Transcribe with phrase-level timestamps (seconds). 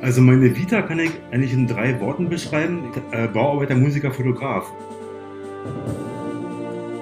[0.00, 2.92] Also meine Vita kann ich eigentlich in drei Worten beschreiben.
[3.10, 4.70] Äh, Bauarbeiter, Musiker, Fotograf.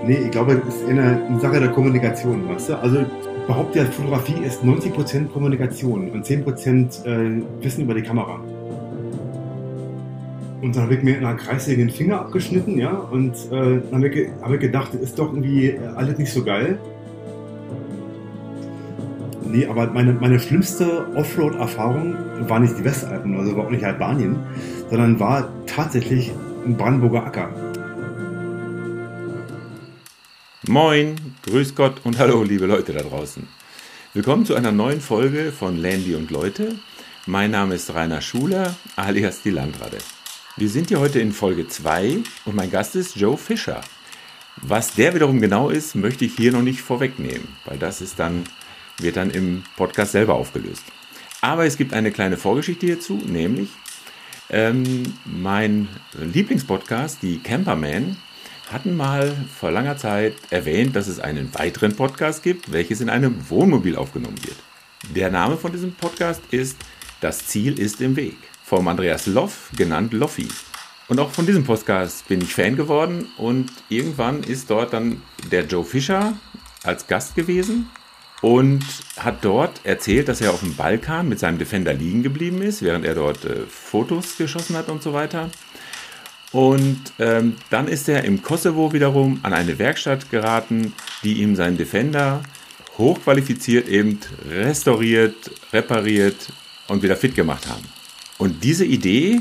[0.07, 2.79] Nee, ich glaube, das ist eine, Sache der Kommunikation, weißt du?
[2.79, 8.41] Also ich behaupte, Fotografie ist 90% Kommunikation und 10% äh, Wissen über die Kamera.
[10.63, 13.95] Und dann habe ich mir in einer Kreissäge den Finger abgeschnitten, ja, und äh, dann
[13.95, 16.79] habe ich, hab ich gedacht, ist doch irgendwie alles nicht so geil.
[19.49, 22.17] Nee, aber meine, meine schlimmste Offroad-Erfahrung
[22.49, 24.37] war nicht die Westalpen, also überhaupt nicht Albanien,
[24.91, 26.33] sondern war tatsächlich
[26.65, 27.51] ein Brandenburger Acker.
[30.67, 31.15] Moin,
[31.45, 33.47] grüß Gott und hallo, liebe Leute da draußen.
[34.15, 36.75] Willkommen zu einer neuen Folge von Landy und Leute.
[37.27, 39.99] Mein Name ist Rainer Schuler, alias die Landrade.
[40.57, 43.81] Wir sind hier heute in Folge 2 und mein Gast ist Joe Fischer.
[44.57, 48.45] Was der wiederum genau ist, möchte ich hier noch nicht vorwegnehmen, weil das ist dann
[48.99, 50.85] wird dann im Podcast selber aufgelöst.
[51.41, 53.71] Aber es gibt eine kleine Vorgeschichte hierzu, nämlich
[54.51, 58.17] ähm, mein Lieblingspodcast, die Camperman,
[58.71, 63.49] hatten mal vor langer Zeit erwähnt, dass es einen weiteren Podcast gibt, welches in einem
[63.49, 64.57] Wohnmobil aufgenommen wird.
[65.15, 66.77] Der Name von diesem Podcast ist
[67.21, 70.49] Das Ziel ist im Weg, vom Andreas Loff, genannt Loffi.
[71.09, 75.65] Und auch von diesem Podcast bin ich Fan geworden und irgendwann ist dort dann der
[75.65, 76.37] Joe Fischer
[76.83, 77.89] als Gast gewesen
[78.43, 78.85] und
[79.19, 83.05] hat dort erzählt, dass er auf dem Balkan mit seinem Defender liegen geblieben ist, während
[83.05, 85.51] er dort äh, Fotos geschossen hat und so weiter.
[86.53, 91.77] Und ähm, dann ist er im Kosovo wiederum an eine Werkstatt geraten, die ihm seinen
[91.77, 92.43] Defender
[92.99, 96.53] hochqualifiziert eben restauriert, repariert
[96.89, 97.85] und wieder fit gemacht haben.
[98.39, 99.41] Und diese Idee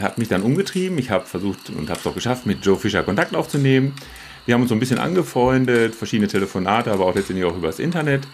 [0.00, 0.98] hat mich dann umgetrieben.
[0.98, 3.94] Ich habe versucht und habe es auch geschafft, mit Joe Fischer Kontakt aufzunehmen.
[4.46, 8.26] Wir haben uns so ein bisschen angefreundet, verschiedene Telefonate, aber auch letztendlich auch übers Internet.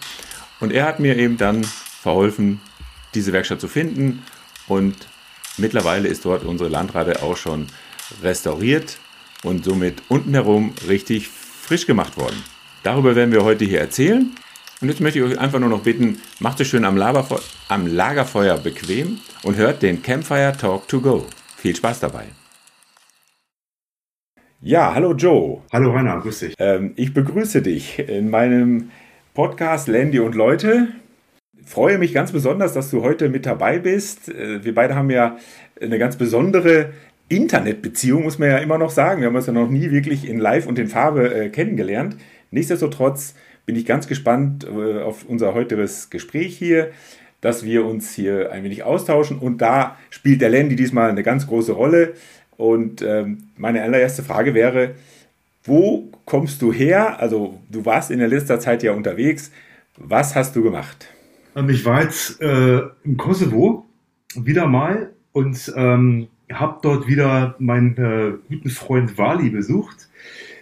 [0.59, 2.61] Und er hat mir eben dann verholfen,
[3.15, 4.23] diese Werkstatt zu finden.
[4.67, 4.95] Und
[5.57, 7.67] mittlerweile ist dort unsere Landrade auch schon
[8.21, 8.99] restauriert
[9.41, 12.43] und somit unten herum richtig frisch gemacht worden.
[12.83, 14.31] Darüber werden wir heute hier erzählen.
[14.81, 17.01] Und jetzt möchte ich euch einfach nur noch bitten, macht es schön am,
[17.69, 21.25] am Lagerfeuer bequem und hört den Campfire Talk to Go.
[21.57, 22.27] Viel Spaß dabei.
[24.65, 25.59] Ja, hallo Joe.
[25.73, 26.55] Hallo Rainer, grüß dich.
[26.57, 28.91] Ähm, ich begrüße dich in meinem
[29.33, 30.87] Podcast Landy und Leute.
[31.65, 34.29] Freue mich ganz besonders, dass du heute mit dabei bist.
[34.29, 35.35] Äh, wir beide haben ja
[35.81, 36.93] eine ganz besondere
[37.27, 39.19] Internetbeziehung, muss man ja immer noch sagen.
[39.19, 42.15] Wir haben uns ja noch nie wirklich in Live und in Farbe äh, kennengelernt.
[42.49, 43.35] Nichtsdestotrotz
[43.65, 46.91] bin ich ganz gespannt äh, auf unser heutiges Gespräch hier,
[47.41, 49.39] dass wir uns hier ein wenig austauschen.
[49.39, 52.13] Und da spielt der Landy diesmal eine ganz große Rolle.
[52.57, 54.95] Und ähm, meine allererste Frage wäre,
[55.63, 57.19] wo kommst du her?
[57.19, 59.51] Also du warst in der letzter Zeit ja unterwegs.
[59.97, 61.07] Was hast du gemacht?
[61.55, 63.85] Ähm, ich war jetzt äh, im Kosovo
[64.35, 70.09] wieder mal und ähm, habe dort wieder meinen äh, guten Freund Wali besucht,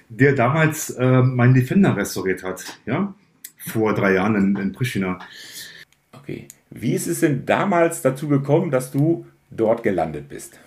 [0.09, 3.13] der damals äh, meinen Defender restauriert hat, ja,
[3.57, 5.19] vor drei Jahren in, in Pristina.
[6.11, 6.47] Okay.
[6.69, 10.59] Wie ist es denn damals dazu gekommen, dass du dort gelandet bist?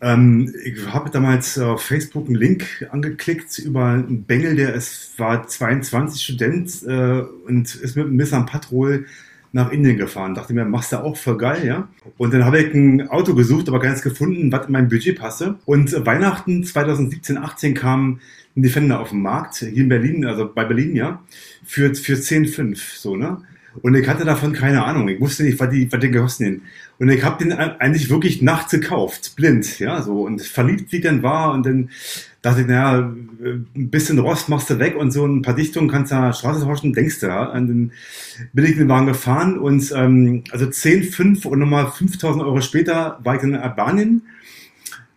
[0.00, 5.46] Ähm, ich habe damals auf Facebook einen Link angeklickt über einen Bengel, der ist, war
[5.46, 9.06] 22 Student äh, und ist mit einem Nissan Patrol
[9.52, 10.34] nach Indien gefahren.
[10.34, 11.88] Dachte mir, machst du auch voll geil, ja?
[12.16, 15.58] Und dann habe ich ein Auto gesucht, aber keins gefunden, was in mein Budget passe.
[15.66, 18.20] Und Weihnachten 2017, 18 kam
[18.56, 21.22] ein Defender auf den Markt, hier in Berlin, also bei Berlin, ja,
[21.64, 23.38] für, für 10,5, so, ne?
[23.82, 25.08] Und ich hatte davon keine Ahnung.
[25.08, 26.60] Ich wusste nicht, was die, was die gekostet
[26.98, 30.22] Und ich habe den eigentlich wirklich nachts gekauft, blind, ja, so.
[30.22, 31.52] Und verliebt, wie denn war.
[31.52, 31.90] Und dann
[32.42, 36.10] dachte ich, naja, ein bisschen Rost machst du weg und so ein paar Dichtungen kannst
[36.10, 37.44] du an der Straße tauschen, denkst du, ja.
[37.44, 37.92] Und dann
[38.52, 42.60] bin ich in den Wagen gefahren und, ähm, also 10, 5 und nochmal 5000 Euro
[42.60, 44.22] später war ich in Albanien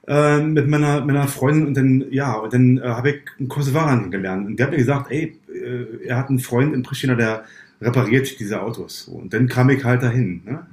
[0.08, 4.12] äh, mit meiner, meiner Freundin und dann, ja, und dann äh, habe ich einen Kosovaran
[4.12, 4.46] gelernt.
[4.46, 7.46] Und der hat mir gesagt, ey, äh, er hat einen Freund in Pristina, der
[7.84, 9.08] repariert diese Autos.
[9.08, 10.42] Und dann kam ich halt dahin.
[10.46, 10.66] Ne?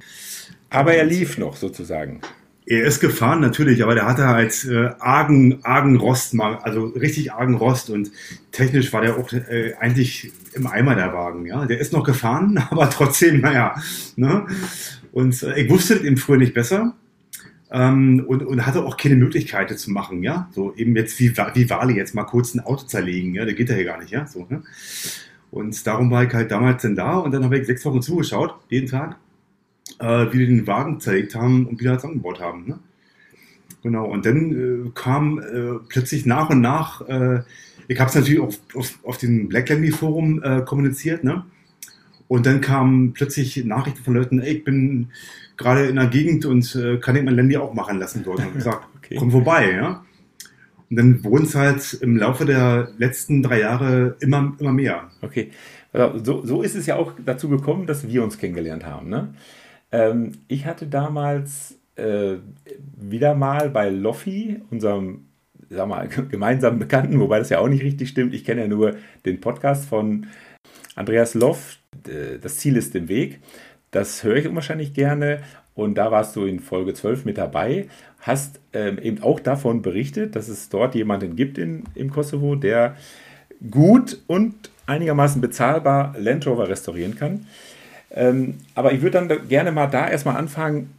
[0.69, 2.21] Aber er lief noch sozusagen.
[2.65, 7.55] Er ist gefahren natürlich, aber der hatte halt äh, argen, argen Rost, also richtig argen
[7.55, 8.11] Rost und
[8.51, 11.45] technisch war der auch äh, eigentlich im Eimer der Wagen.
[11.47, 13.75] Ja, der ist noch gefahren, aber trotzdem, naja.
[14.15, 14.45] Ne?
[15.11, 16.95] Und äh, ich wusste im früher nicht besser
[17.71, 20.23] ähm, und, und hatte auch keine Möglichkeit zu machen.
[20.23, 23.33] Ja, so eben jetzt wie wie Wale jetzt mal kurz ein Auto zerlegen.
[23.33, 24.11] Ja, der geht ja hier gar nicht.
[24.11, 24.45] Ja, so.
[24.49, 24.63] Ne?
[25.51, 28.55] Und darum war ich halt damals dann da und dann habe ich sechs Wochen zugeschaut,
[28.69, 29.17] jeden Tag,
[29.99, 32.65] äh, wie die den Wagen zerlegt haben und wieder zusammengebaut haben.
[32.67, 32.79] Ne?
[33.83, 37.41] Genau, und dann äh, kam äh, plötzlich nach und nach, äh,
[37.87, 41.43] ich habe es natürlich auf, auf, auf dem Black Landy Forum äh, kommuniziert, ne?
[42.27, 45.09] Und dann kamen plötzlich Nachrichten von Leuten, ey, ich bin
[45.57, 48.39] gerade in der Gegend und äh, kann ich mein Landy auch machen lassen dort.
[48.39, 49.17] Und gesagt, okay.
[49.19, 50.05] komm vorbei, ja.
[50.91, 55.09] Und dann wurden es halt im Laufe der letzten drei Jahre immer, immer mehr.
[55.21, 55.51] Okay.
[55.93, 59.09] So, so ist es ja auch dazu gekommen, dass wir uns kennengelernt haben.
[59.09, 59.33] Ne?
[59.91, 62.35] Ähm, ich hatte damals äh,
[62.97, 65.25] wieder mal bei Loffi, unserem
[65.69, 68.33] sag mal, gemeinsamen Bekannten, wobei das ja auch nicht richtig stimmt.
[68.33, 68.95] Ich kenne ja nur
[69.25, 70.27] den Podcast von
[70.95, 71.77] Andreas Loff,
[72.41, 73.39] Das Ziel ist im Weg.
[73.91, 75.41] Das höre ich unwahrscheinlich gerne.
[75.75, 77.87] Und da warst du in Folge 12 mit dabei,
[78.19, 82.95] hast ähm, eben auch davon berichtet, dass es dort jemanden gibt in, im Kosovo, der
[83.69, 87.45] gut und einigermaßen bezahlbar Land Rover restaurieren kann.
[88.11, 90.89] Ähm, aber ich würde dann gerne mal da erstmal anfangen,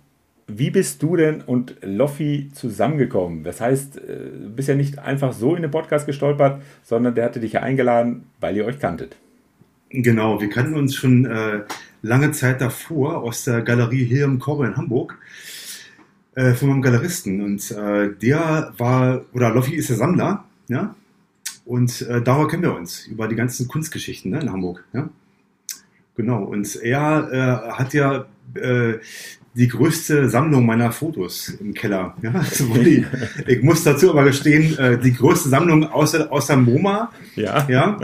[0.47, 3.45] wie bist du denn und Loffi zusammengekommen?
[3.45, 4.01] Das heißt, äh,
[4.43, 7.61] du bist ja nicht einfach so in den Podcast gestolpert, sondern der hatte dich ja
[7.61, 9.17] eingeladen, weil ihr euch kanntet.
[9.91, 11.61] Genau, wir kannten uns schon äh,
[12.03, 15.19] lange Zeit davor aus der Galerie hier im Korbe in Hamburg
[16.35, 17.41] äh, von meinem Galeristen.
[17.41, 20.95] Und äh, der war, oder Loffi ist der Sammler, ja.
[21.65, 25.09] Und äh, darüber kennen wir uns, über die ganzen Kunstgeschichten ne, in Hamburg, ja.
[26.17, 28.99] Genau, und er äh, hat ja äh,
[29.55, 32.17] die größte Sammlung meiner Fotos im Keller.
[32.23, 33.05] Ja, also die,
[33.47, 37.11] ich muss dazu aber gestehen, äh, die größte Sammlung außer, außer MoMA.
[37.37, 37.67] Ja.
[37.69, 37.99] ja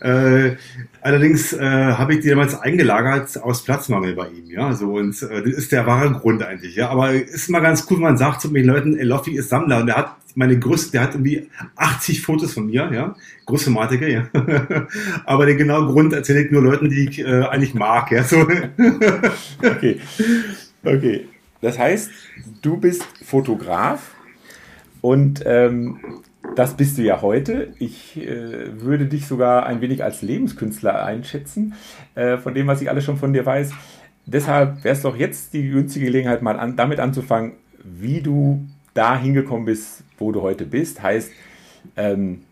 [0.00, 0.56] äh,
[1.00, 4.50] allerdings äh, habe ich die damals eingelagert aus Platzmangel bei ihm.
[4.50, 6.76] Ja, so und äh, das ist der wahre Grund eigentlich.
[6.76, 9.80] Ja, aber ist mal ganz cool, wenn man sagt zu den Leuten, Eloffi ist Sammler
[9.80, 12.90] und der hat meine größte, der hat irgendwie 80 Fotos von mir.
[12.92, 13.14] Ja,
[13.46, 14.10] Großformatige.
[14.10, 14.28] Ja,
[15.24, 18.10] aber den genauen Grund erzähle ich nur Leuten, die ich äh, eigentlich mag.
[18.10, 18.46] Ja, so.
[19.62, 20.00] okay.
[20.84, 21.28] Okay.
[21.60, 22.10] Das heißt,
[22.60, 24.14] du bist Fotograf
[25.00, 26.00] und ähm,
[26.56, 27.72] das bist du ja heute.
[27.78, 31.74] Ich äh, würde dich sogar ein wenig als Lebenskünstler einschätzen,
[32.16, 33.70] äh, von dem, was ich alles schon von dir weiß.
[34.26, 37.52] Deshalb wäre es doch jetzt die günstige Gelegenheit, mal an, damit anzufangen,
[37.84, 41.02] wie du da hingekommen bist, wo du heute bist.
[41.02, 41.30] Heißt,
[41.96, 42.42] ähm,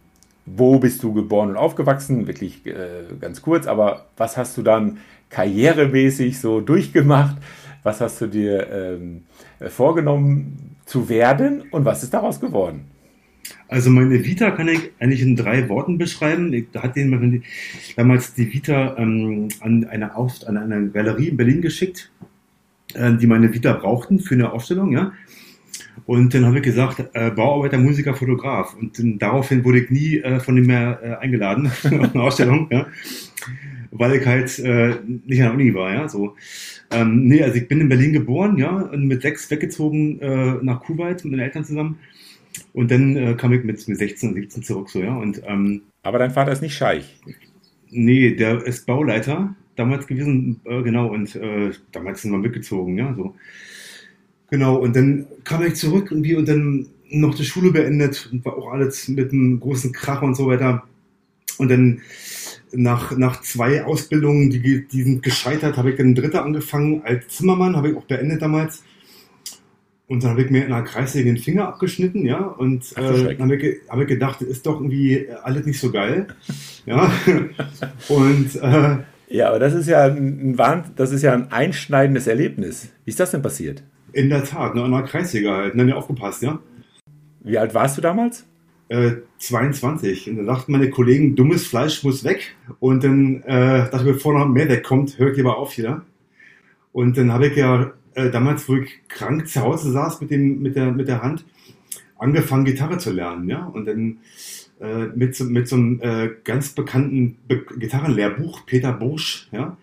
[0.46, 2.26] wo bist du geboren und aufgewachsen?
[2.26, 4.98] Wirklich äh, ganz kurz, aber was hast du dann
[5.30, 7.36] karrieremäßig so durchgemacht?
[7.82, 9.22] Was hast du dir ähm,
[9.68, 12.90] vorgenommen zu werden und was ist daraus geworden?
[13.68, 16.52] Also meine Vita kann ich eigentlich in drei Worten beschreiben.
[16.52, 17.08] Ich hatte
[17.96, 22.10] damals die Vita ähm, an, eine Auf, an eine Galerie in Berlin geschickt,
[22.94, 25.12] äh, die meine Vita brauchten für eine Ausstellung, ja.
[26.06, 28.74] Und dann habe ich gesagt, äh, Bauarbeiter, Musiker, Fotograf.
[28.74, 32.86] Und daraufhin wurde ich nie äh, von dem mehr äh, eingeladen auf eine Ausstellung, ja.
[33.92, 34.96] Weil ich halt äh,
[35.26, 36.08] nicht an der Uni war, ja.
[36.08, 36.36] So.
[36.90, 40.80] Ähm, nee, also ich bin in Berlin geboren, ja, und mit sechs weggezogen äh, nach
[40.82, 41.98] Kuwait mit meinen Eltern zusammen.
[42.72, 45.16] Und dann äh, kam ich mit, mit 16, 17 zurück, so, ja.
[45.16, 47.18] Und, ähm, Aber dein Vater ist nicht Scheich?
[47.90, 53.14] Nee, der ist Bauleiter damals gewesen, äh, genau, und äh, damals sind wir mitgezogen, ja,
[53.14, 53.34] so.
[54.50, 58.56] Genau, und dann kam ich zurück irgendwie und dann noch die Schule beendet und war
[58.56, 60.84] auch alles mit einem großen Krach und so weiter.
[61.58, 62.00] Und dann
[62.72, 67.76] nach, nach zwei Ausbildungen, die, die sind gescheitert, habe ich dann dritte angefangen als Zimmermann,
[67.76, 68.82] habe ich auch beendet damals.
[70.06, 73.36] Und dann habe ich mir in einer Kreissäge den Finger abgeschnitten, ja, und Ach, äh,
[73.36, 76.26] dann habe ich, hab ich gedacht, ist doch irgendwie alles nicht so geil.
[76.84, 77.12] ja.
[78.08, 78.96] Und äh,
[79.28, 80.56] ja, aber das ist ja ein,
[80.96, 82.88] das ist ja ein einschneidendes Erlebnis.
[83.04, 83.84] Wie ist das denn passiert?
[84.12, 86.58] In der Tat, ne, an einer Kreissäge halt, ne, aufgepasst, ja.
[87.44, 88.44] Wie alt warst du damals?
[89.38, 90.26] 22.
[90.26, 92.56] Äh, und dann dachten meine Kollegen, dummes Fleisch muss weg.
[92.80, 96.02] Und dann äh, dachte ich, bevor noch mehr wegkommt, hör ich lieber auf hier.
[96.92, 100.60] Und dann habe ich ja äh, damals, wo ich krank zu Hause saß mit, dem,
[100.60, 101.44] mit, der, mit der Hand,
[102.18, 103.48] angefangen, Gitarre zu lernen.
[103.48, 103.64] Ja?
[103.66, 104.18] Und dann
[104.80, 109.76] äh, mit, so, mit so einem äh, ganz bekannten Be Gitarrenlehrbuch, Peter Bursch, ja,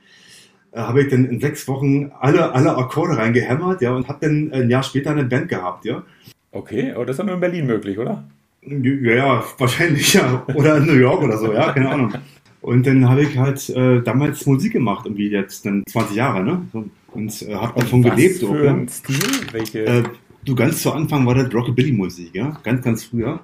[0.72, 4.52] äh, habe ich dann in sechs Wochen alle, alle Akkorde reingehämmert ja, und habe dann
[4.52, 5.86] ein Jahr später eine Band gehabt.
[5.86, 6.04] Ja.
[6.52, 8.24] Okay, aber das ist dann nur in Berlin möglich, oder?
[8.62, 10.46] Ja, ja, wahrscheinlich ja.
[10.54, 12.14] Oder in New York oder so, ja, keine Ahnung.
[12.62, 16.68] Und dann habe ich halt äh, damals Musik gemacht, irgendwie jetzt dann 20 Jahre, ne?
[17.14, 18.40] Und äh, habe davon was gelebt.
[18.40, 18.88] Für auch, ja?
[18.90, 19.54] Stil?
[19.54, 19.86] Welche?
[19.86, 20.04] Äh,
[20.44, 23.40] du ganz zu Anfang war das Rockabilly-Musik, ja, ganz, ganz früher.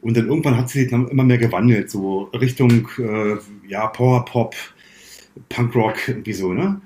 [0.00, 3.36] Und dann irgendwann hat sich dann immer mehr gewandelt, so Richtung äh,
[3.68, 4.54] ja Power Pop,
[5.48, 6.80] Punk Rock, irgendwie so, ne?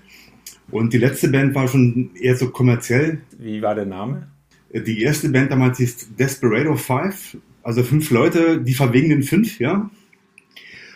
[0.70, 3.20] Und die letzte Band war schon eher so kommerziell.
[3.38, 4.28] Wie war der Name?
[4.72, 9.90] Die erste Band damals hieß Desperado Five also fünf Leute, die verwegenen fünf, ja.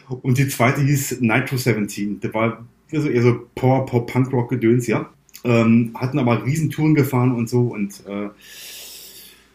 [0.09, 2.21] Und die zweite hieß Nitro 17.
[2.21, 5.11] Das war also eher so Power Pop Punk Rock Gedöns, ja.
[5.43, 8.29] Ähm, hatten aber Riesentouren gefahren und so und äh,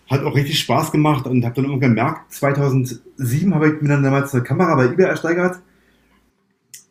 [0.09, 4.03] hat auch richtig Spaß gemacht und habe dann immer gemerkt, 2007 habe ich mir dann
[4.03, 5.59] damals eine Kamera bei eBay ersteigert.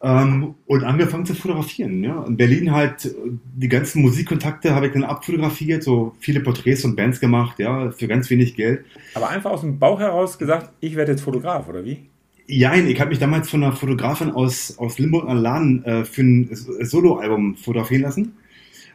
[0.07, 2.05] Ähm, und angefangen zu fotografieren.
[2.05, 2.25] Ja.
[2.25, 3.15] In Berlin halt
[3.57, 8.07] die ganzen Musikkontakte habe ich dann abfotografiert, so viele Porträts von Bands gemacht, ja, für
[8.07, 8.85] ganz wenig Geld.
[9.15, 12.05] Aber einfach aus dem Bauch heraus gesagt, ich werde jetzt Fotograf, oder wie?
[12.47, 16.21] Ja, ich habe mich damals von einer Fotografin aus, aus Limburg an Lahn äh, für
[16.21, 18.37] ein Soloalbum fotografieren lassen.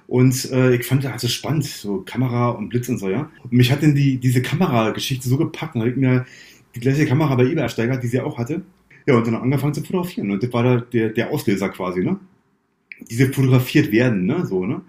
[0.08, 3.32] Und äh, ich fand das also spannend, so Kamera und Blitz und so, ja.
[3.44, 5.74] Und mich hat dann die, diese Kamerageschichte so gepackt.
[5.74, 6.28] Dann habe ich mir
[6.76, 8.62] die gleiche Kamera bei eBay ersteigert, die sie auch hatte.
[9.10, 10.30] Ja, und dann angefangen zu fotografieren.
[10.30, 12.20] Und das war der, der, der Auslöser quasi, ne?
[13.10, 14.46] Diese fotografiert werden, ne?
[14.46, 14.82] So, ne?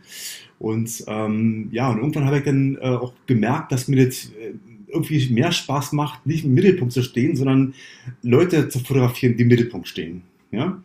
[0.58, 4.52] Und ähm, ja, und irgendwann habe ich dann äh, auch gemerkt, dass mir das äh,
[4.88, 7.72] irgendwie mehr Spaß macht, nicht im Mittelpunkt zu stehen, sondern
[8.20, 10.20] Leute zu fotografieren, die im Mittelpunkt stehen.
[10.50, 10.82] Ja,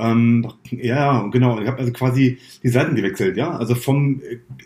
[0.00, 1.60] ähm, ja genau.
[1.60, 4.20] Ich habe also quasi die Seiten gewechselt, ja, also vom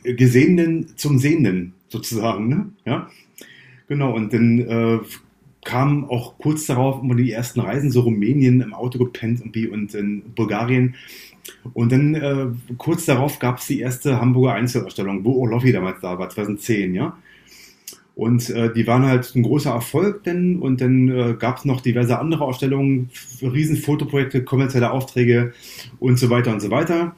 [0.04, 2.70] äh, Gesehenen zum Sehenden sozusagen, ne?
[2.86, 3.10] ja.
[3.86, 5.00] Genau, und dann äh,
[5.64, 9.94] kam auch kurz darauf immer die ersten Reisen, so Rumänien im Auto gepennt irgendwie und
[9.94, 10.94] in Bulgarien.
[11.72, 12.46] Und dann äh,
[12.78, 17.16] kurz darauf gab es die erste Hamburger Einzelausstellung, wo Orlofi damals da war, 2010, ja.
[18.14, 21.80] Und äh, die waren halt ein großer Erfolg denn und dann äh, gab es noch
[21.80, 23.10] diverse andere Ausstellungen,
[23.42, 25.52] riesen Fotoprojekte, kommerzielle Aufträge
[25.98, 27.16] und so weiter und so weiter.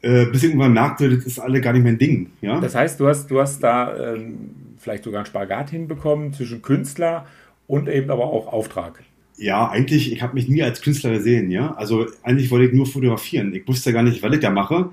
[0.00, 2.30] Äh, bis irgendwann merkte, das ist alle gar nicht mein Ding.
[2.40, 2.60] Ja?
[2.60, 4.50] Das heißt, du hast, du hast da ähm,
[4.82, 7.26] vielleicht sogar einen Spagat hinbekommen zwischen Künstler
[7.66, 9.02] und eben aber auch Auftrag.
[9.36, 11.72] Ja, eigentlich, ich habe mich nie als Künstler gesehen, ja.
[11.74, 13.54] Also eigentlich wollte ich nur fotografieren.
[13.54, 14.90] Ich wusste gar nicht, was ich da mache.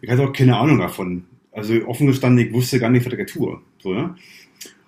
[0.00, 1.24] Ich hatte auch keine Ahnung davon.
[1.52, 3.60] Also offen gestanden, ich wusste gar nicht, was ich tue.
[3.78, 4.16] So, ja?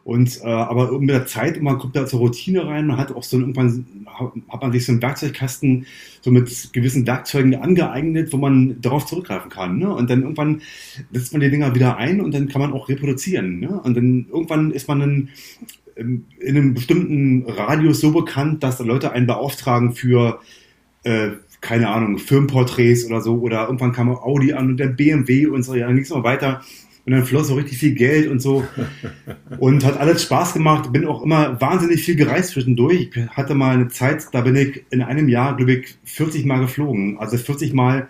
[0.04, 3.22] Und äh, aber mit der Zeit, man kommt da zur Routine rein, man hat auch
[3.22, 3.86] so irgendwann
[4.48, 5.86] hat man sich so einen Werkzeugkasten
[6.20, 9.78] so mit gewissen Werkzeugen angeeignet, wo man darauf zurückgreifen kann.
[9.78, 9.92] Ne?
[9.92, 10.60] Und dann irgendwann
[11.10, 13.60] setzt man die Dinger wieder ein und dann kann man auch reproduzieren.
[13.60, 13.80] Ne?
[13.80, 15.28] Und dann irgendwann ist man dann
[15.96, 20.40] in einem bestimmten Radius so bekannt, dass Leute einen beauftragen für
[21.04, 21.30] äh,
[21.64, 25.74] keine Ahnung, Firmenporträts oder so, oder irgendwann kam Audi an und der BMW und so,
[25.74, 26.60] ja, dann ging weiter.
[27.06, 28.64] Und dann floss so richtig viel Geld und so.
[29.58, 30.90] Und hat alles Spaß gemacht.
[30.92, 33.10] Bin auch immer wahnsinnig viel gereist zwischendurch.
[33.14, 36.60] Ich hatte mal eine Zeit, da bin ich in einem Jahr, glaube ich, 40 Mal
[36.60, 37.18] geflogen.
[37.18, 38.08] Also 40 Mal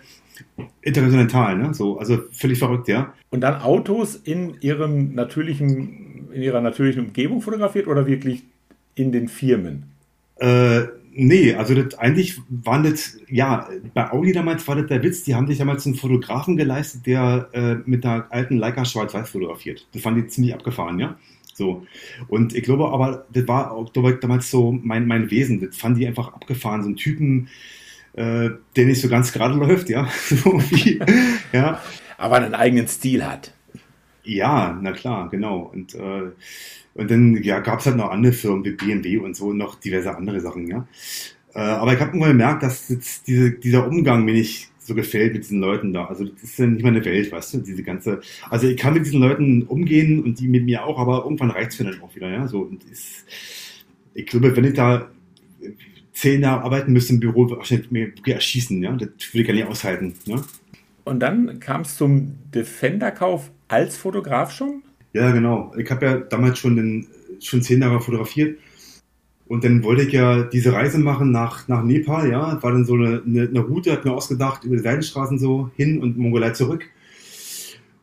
[0.81, 1.73] interkontinental, ne?
[1.73, 3.13] So, also völlig verrückt, ja.
[3.29, 8.43] Und dann Autos in ihrem natürlichen, in ihrer natürlichen Umgebung fotografiert oder wirklich
[8.95, 9.83] in den Firmen?
[10.37, 10.83] Äh,
[11.17, 15.33] Nee, also das, eigentlich waren das, ja, bei Audi damals war das der Witz, die
[15.33, 19.87] haben sich damals einen Fotografen geleistet, der äh, mit einer alten Leica Schwarz-Weiß fotografiert.
[19.93, 21.17] Das fand ich ziemlich abgefahren, ja.
[21.53, 21.87] So.
[22.27, 25.61] Und ich glaube aber, das war auch damals so mein, mein Wesen.
[25.61, 26.83] Das fand ich einfach abgefahren.
[26.83, 27.47] So ein Typen,
[28.15, 30.09] äh, der nicht so ganz gerade läuft, ja.
[30.27, 30.99] so wie,
[31.53, 31.81] ja.
[32.17, 33.54] Aber einen eigenen Stil hat.
[34.25, 35.71] Ja, na klar, genau.
[35.73, 36.31] Und äh,
[36.95, 39.75] und dann ja, gab es halt noch andere Firmen wie BMW und so und noch
[39.75, 40.87] diverse andere Sachen, ja.
[41.53, 45.33] Äh, aber ich habe irgendwann gemerkt, dass jetzt diese, dieser Umgang mir nicht so gefällt
[45.33, 46.05] mit diesen Leuten da.
[46.05, 48.21] Also das ist ja nicht meine Welt, weißt du, diese ganze.
[48.49, 51.79] Also ich kann mit diesen Leuten umgehen und die mit mir auch, aber irgendwann reicht's
[51.79, 52.47] mir dann auch wieder, ja.
[52.47, 53.25] So und ist,
[54.13, 55.09] ich glaube, wenn ich da
[56.13, 58.93] zehn Jahre arbeiten müsste im Büro, wahrscheinlich mir erschießen, ja.
[58.93, 60.41] Das würde ich gar nicht aushalten, ja.
[61.05, 64.81] Und dann kam es zum Defender-Kauf als Fotograf schon?
[65.13, 65.73] Ja, genau.
[65.77, 67.07] Ich habe ja damals schon, den,
[67.39, 68.59] schon zehn Jahre fotografiert.
[69.47, 72.61] Und dann wollte ich ja diese Reise machen nach, nach Nepal, ja.
[72.61, 76.01] War dann so eine, eine, eine Route, hat mir ausgedacht, über die Seidenstraßen so hin
[76.01, 76.89] und Mongolei zurück.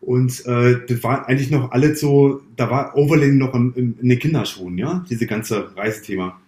[0.00, 4.08] Und äh, das war eigentlich noch alles so, da war Overland noch in, in, in
[4.08, 6.40] den Kinderschuhen, ja, diese ganze Reisethema.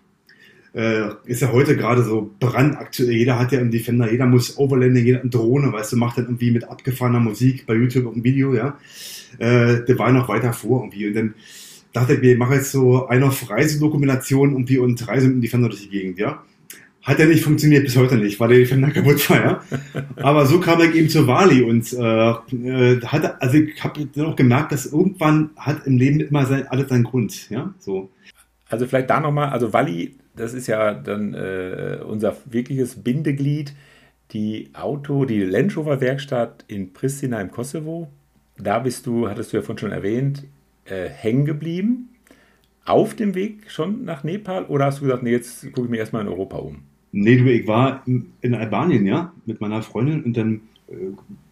[0.74, 3.12] Äh, ist ja heute gerade so brandaktuell.
[3.12, 6.24] Jeder hat ja einen Defender, jeder muss Overlanding, jeder eine Drohne, weißt du, macht dann
[6.24, 8.76] irgendwie mit abgefahrener Musik bei YouTube ein Video, ja
[9.38, 11.08] äh, der war noch weiter vor irgendwie.
[11.08, 11.34] Und dann
[11.92, 15.42] dachte ich mir, ich mache jetzt so eine auf Reisedokumentation irgendwie und reise mit dem
[15.42, 16.42] Defender durch die Gegend, ja.
[17.02, 19.60] Hat ja nicht funktioniert bis heute nicht, weil der Defender kaputt war, ja.
[20.16, 24.26] Aber so kam ich eben zur Wali und äh, äh hatte, also ich habe dann
[24.26, 27.74] auch gemerkt, dass irgendwann hat im Leben immer sein, alles seinen Grund, ja.
[27.78, 28.10] So.
[28.68, 33.74] Also vielleicht da nochmal, also Wally, das ist ja dann äh, unser wirkliches Bindeglied,
[34.32, 38.08] die Auto, die Land Rover Werkstatt in Pristina im Kosovo,
[38.56, 40.44] da bist du, hattest du ja vorhin schon erwähnt,
[40.84, 42.10] äh, hängen geblieben.
[42.84, 45.98] Auf dem Weg schon nach Nepal oder hast du gesagt, nee, jetzt gucke ich mir
[45.98, 46.82] erstmal in Europa um?
[47.12, 50.94] Nee, du, ich war in Albanien, ja, mit meiner Freundin und dann äh,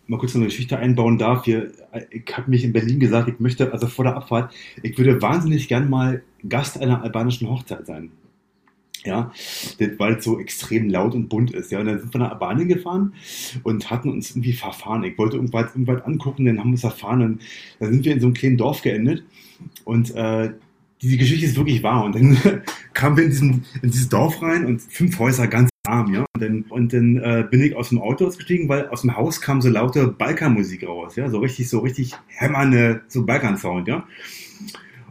[0.06, 1.44] mal kurz eine Geschichte einbauen darf.
[1.44, 1.72] Hier,
[2.10, 5.68] ich habe mich in Berlin gesagt, ich möchte, also vor der Abfahrt, ich würde wahnsinnig
[5.68, 8.10] gern mal Gast einer albanischen Hochzeit sein.
[9.04, 9.32] Ja,
[9.98, 11.72] weil es so extrem laut und bunt ist.
[11.72, 13.14] Ja, und dann sind wir nach Albanien gefahren
[13.64, 15.02] und hatten uns irgendwie verfahren.
[15.02, 17.42] Ich wollte irgendwas, irgendwas angucken, dann haben wir uns verfahren und
[17.80, 19.24] dann sind wir in so einem kleinen Dorf geendet
[19.84, 20.52] und äh,
[21.00, 22.04] diese Geschichte ist wirklich wahr.
[22.04, 22.38] Und dann
[22.94, 26.24] kamen wir in, diesen, in dieses Dorf rein und fünf Häuser ganz Arm, ja.
[26.32, 29.40] Und dann, und dann äh, bin ich aus dem Auto ausgestiegen, weil aus dem Haus
[29.40, 34.06] kam so laute Balkanmusik raus, ja, so richtig, so richtig hämmernde, so Balkan-Sound, ja.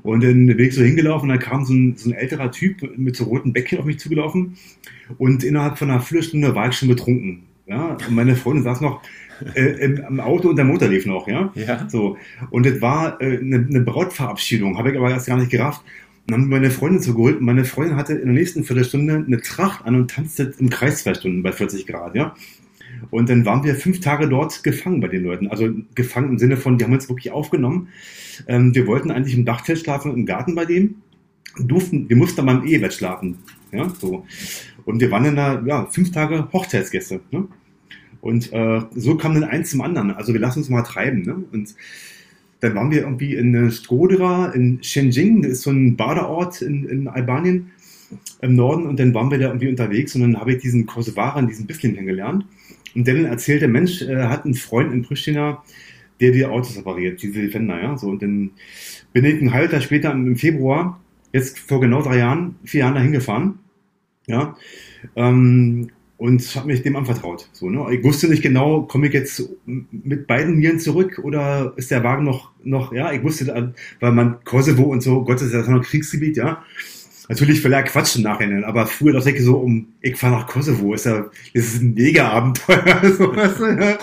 [0.04, 2.98] Und dann bin ich so hingelaufen und da kam so ein, so ein älterer Typ
[2.98, 4.58] mit so roten Bäckchen auf mich zugelaufen
[5.18, 7.44] und innerhalb von einer Viertelstunde war ich schon betrunken.
[7.68, 9.02] Ja, und meine Freundin saß noch
[9.56, 11.52] äh, im, im, Auto und der Motor lief noch, ja.
[11.56, 11.88] ja.
[11.90, 12.18] So.
[12.50, 15.82] Und das war äh, eine, eine Brautverabschiedung, habe ich aber erst gar nicht gerafft.
[16.28, 19.42] Und dann haben meine Freundin zugeholt und meine Freundin hatte in der nächsten Viertelstunde eine
[19.42, 22.36] Tracht an und tanzte im Kreis zwei Stunden bei 40 Grad, ja.
[23.10, 25.48] Und dann waren wir fünf Tage dort gefangen bei den Leuten.
[25.48, 27.88] Also gefangen im Sinne von, die haben uns wirklich aufgenommen.
[28.48, 30.96] Ähm, wir wollten eigentlich im Dachzelt schlafen, im Garten bei dem.
[31.58, 33.40] Durften, wir mussten beim Ehebett schlafen.
[33.72, 34.26] Ja, so.
[34.86, 37.22] Und wir waren dann da, ja, fünf Tage Hochzeitsgäste.
[37.32, 37.48] Ne?
[38.22, 40.12] Und äh, so kam dann eins zum anderen.
[40.12, 41.24] Also wir lassen uns mal treiben.
[41.24, 41.44] Ne?
[41.52, 41.76] Und
[42.62, 47.08] dann waren wir irgendwie in Skodra, in Shenzhen, das ist so ein Badeort in, in
[47.08, 47.72] Albanien
[48.42, 48.86] im Norden.
[48.86, 51.96] Und dann waren wir da irgendwie unterwegs und dann habe ich diesen Kosovaren, diesen Bissling
[51.96, 52.46] kennengelernt.
[52.96, 55.64] Und dann erzählt der Mensch, er hat einen Freund in Pristina,
[56.20, 57.98] der die Autos repariert, diese Defender, ja.
[57.98, 58.52] So, und dann
[59.14, 61.00] bin ich ein halbes Jahr später im Februar,
[61.34, 63.60] jetzt vor genau drei Jahren, vier Jahren dahin gefahren.
[64.28, 64.56] Ja.
[65.16, 67.50] Ähm, und habe mich dem anvertraut.
[67.52, 67.84] So, ne?
[67.92, 72.26] Ich wusste nicht genau, komme ich jetzt mit beiden Nieren zurück oder ist der Wagen
[72.26, 76.38] noch, noch, ja, ich wusste, weil man Kosovo und so, Gott ist ja noch Kriegsgebiet,
[76.38, 76.64] ja.
[77.32, 80.94] Natürlich völliger Quatsch im Nachhinein, aber früher dachte ich so um, ich fahre nach Kosovo,
[80.94, 83.98] ist ja, das ist ein Mega-Abenteuer, so, ja.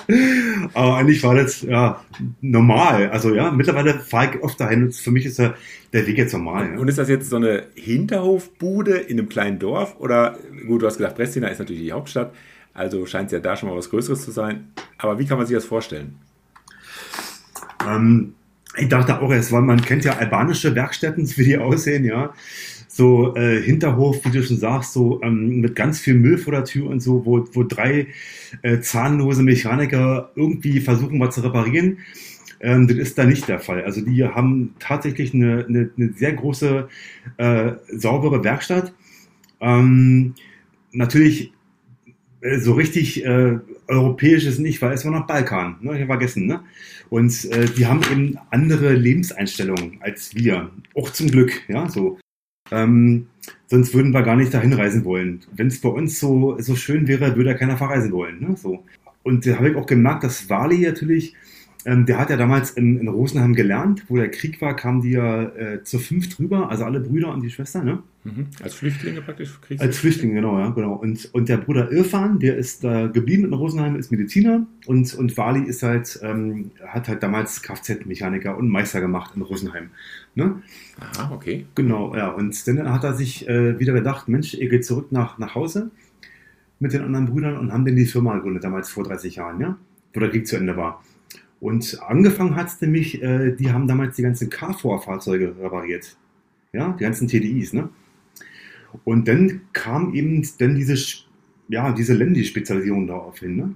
[0.73, 2.03] Aber eigentlich war das, ja,
[2.41, 3.11] normal.
[3.11, 5.57] Also, ja, mittlerweile fahre ich oft dahin und für mich ist der,
[5.93, 6.71] der Weg jetzt normal.
[6.73, 6.79] Ja.
[6.79, 10.97] Und ist das jetzt so eine Hinterhofbude in einem kleinen Dorf oder, gut, du hast
[10.97, 12.33] gesagt, Pristina ist natürlich die Hauptstadt,
[12.73, 14.73] also scheint es ja da schon mal was Größeres zu sein.
[14.97, 16.17] Aber wie kann man sich das vorstellen?
[17.87, 18.33] Ähm,
[18.79, 22.33] ich dachte auch erst, weil man kennt ja albanische Werkstätten, wie die aussehen, ja
[22.99, 26.65] so äh, Hinterhof, wie du schon sagst, so ähm, mit ganz viel Müll vor der
[26.65, 28.09] Tür und so, wo, wo drei
[28.63, 31.99] äh, zahnlose Mechaniker irgendwie versuchen, was zu reparieren.
[32.61, 33.85] Ähm, das ist da nicht der Fall.
[33.85, 36.89] Also die haben tatsächlich eine, eine, eine sehr große,
[37.37, 38.93] äh, saubere Werkstatt.
[39.61, 40.35] Ähm,
[40.91, 41.53] natürlich
[42.41, 45.93] äh, so richtig äh, europäisch ist nicht, weil es war noch Balkan, ne?
[45.93, 46.49] ich habe vergessen.
[46.49, 46.65] Ne?
[47.11, 50.73] Und äh, die haben eben andere Lebenseinstellungen als wir.
[50.97, 52.19] Auch zum Glück, ja, so.
[52.71, 53.27] Ähm,
[53.67, 55.41] sonst würden wir gar nicht dahin reisen wollen.
[55.55, 58.41] Wenn es bei uns so, so schön wäre, würde ja keiner verreisen wollen.
[58.41, 58.57] Ne?
[58.57, 58.85] So.
[59.23, 61.35] Und da habe ich auch gemerkt, dass Wali natürlich,
[61.85, 65.13] ähm, der hat ja damals in, in, Rosenheim gelernt, wo der Krieg war, kamen die
[65.13, 68.03] ja äh, zu fünf drüber, also alle Brüder und die Schwester, ne?
[68.29, 68.47] Mhm.
[68.63, 69.61] Als Flüchtlinge praktisch?
[69.61, 70.95] Kriegs Als Flüchtlinge, genau, ja, genau.
[70.95, 75.37] Und, und der Bruder Irfan, der ist da geblieben in Rosenheim, ist Mediziner und, und
[75.37, 79.91] Wali ist halt, ähm, hat halt damals Kfz-Mechaniker und Meister gemacht in Rosenheim.
[80.35, 80.63] Ne?
[81.01, 81.67] Aha, okay.
[81.75, 82.29] Genau, ja.
[82.31, 85.91] Und dann hat er sich äh, wieder gedacht, Mensch, ihr geht zurück nach, nach Hause
[86.81, 89.77] mit den anderen Brüdern und haben dann die Firma gegründet, damals vor 30 Jahren, ja,
[90.13, 91.03] wo der Krieg zu Ende war.
[91.61, 96.17] Und angefangen hat es nämlich, äh, die haben damals die ganzen Carfor-Fahrzeuge repariert.
[96.73, 97.89] Ja, die ganzen TDIs, ne?
[99.05, 100.97] Und dann kam eben dann diese,
[101.69, 103.57] ja, diese Lendi-Spezialisierung darauf hin.
[103.57, 103.75] Ne?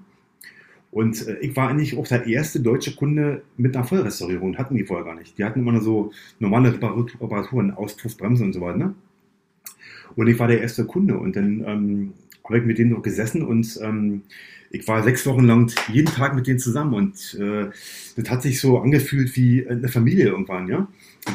[0.91, 4.59] Und äh, ich war eigentlich auch der erste deutsche Kunde mit einer Vollrestaurierung.
[4.59, 5.39] Hatten die vorher gar nicht.
[5.39, 8.79] Die hatten immer nur so normale Reparaturen, Auspuffbremse und so weiter.
[8.79, 8.95] Ne?
[10.17, 11.19] Und ich war der erste Kunde.
[11.19, 12.13] Und dann ähm,
[12.45, 14.23] habe ich mit denen noch gesessen und ähm,
[14.71, 17.71] ich war sechs Wochen lang jeden Tag mit denen zusammen und äh,
[18.17, 20.89] das hat sich so angefühlt wie eine Familie irgendwann, ja.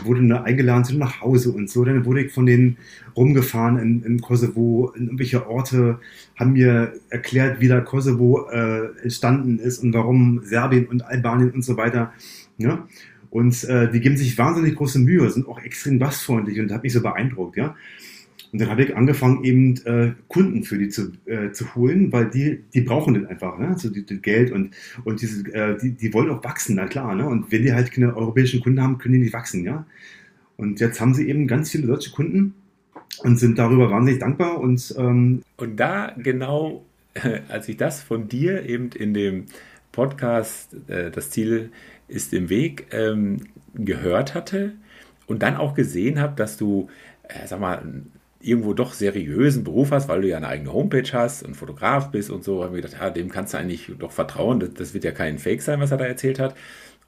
[0.03, 1.85] Wurde eingeladen zu nach Hause und so.
[1.85, 2.77] Dann wurde ich von denen
[3.15, 5.99] rumgefahren in, in Kosovo, in irgendwelche Orte,
[6.35, 11.63] haben mir erklärt, wie der Kosovo äh, entstanden ist und warum Serbien und Albanien und
[11.63, 12.13] so weiter.
[12.57, 12.87] Ja?
[13.29, 16.93] Und äh, die geben sich wahnsinnig große Mühe, sind auch extrem bassfreundlich und hat mich
[16.93, 17.75] so beeindruckt, ja.
[18.57, 22.31] Und dann habe ich angefangen, eben äh, Kunden für die zu, äh, zu holen, weil
[22.31, 23.67] die, die brauchen das einfach, ne?
[23.67, 24.71] Also die, die Geld und,
[25.03, 27.27] und diese, äh, die, die wollen auch wachsen, na klar, ne?
[27.27, 29.85] Und wenn die halt keine europäischen Kunden haben, können die nicht wachsen, ja.
[30.55, 32.55] Und jetzt haben sie eben ganz viele deutsche Kunden
[33.19, 34.59] und sind darüber wahnsinnig dankbar.
[34.59, 36.83] Und, ähm und da genau,
[37.49, 39.45] als ich das von dir eben in dem
[39.91, 41.69] Podcast, äh, das Ziel
[42.07, 43.37] ist im Weg, ähm,
[43.75, 44.73] gehört hatte
[45.27, 46.89] und dann auch gesehen habe, dass du,
[47.27, 47.83] äh, sag mal,
[48.39, 52.29] irgendwo doch seriösen Beruf hast, weil du ja eine eigene Homepage hast und Fotograf bist
[52.29, 54.59] und so, haben wir gedacht, ja, dem kannst du eigentlich doch vertrauen.
[54.59, 56.55] Das, das wird ja kein Fake sein, was er da erzählt hat.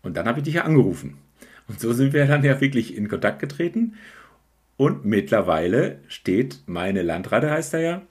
[0.02, 1.18] Und dann habe ich dich ja angerufen.
[1.68, 3.96] Und so sind wir dann ja wirklich in Kontakt getreten.
[4.78, 8.02] Und mittlerweile steht meine Landratte, heißt er ja,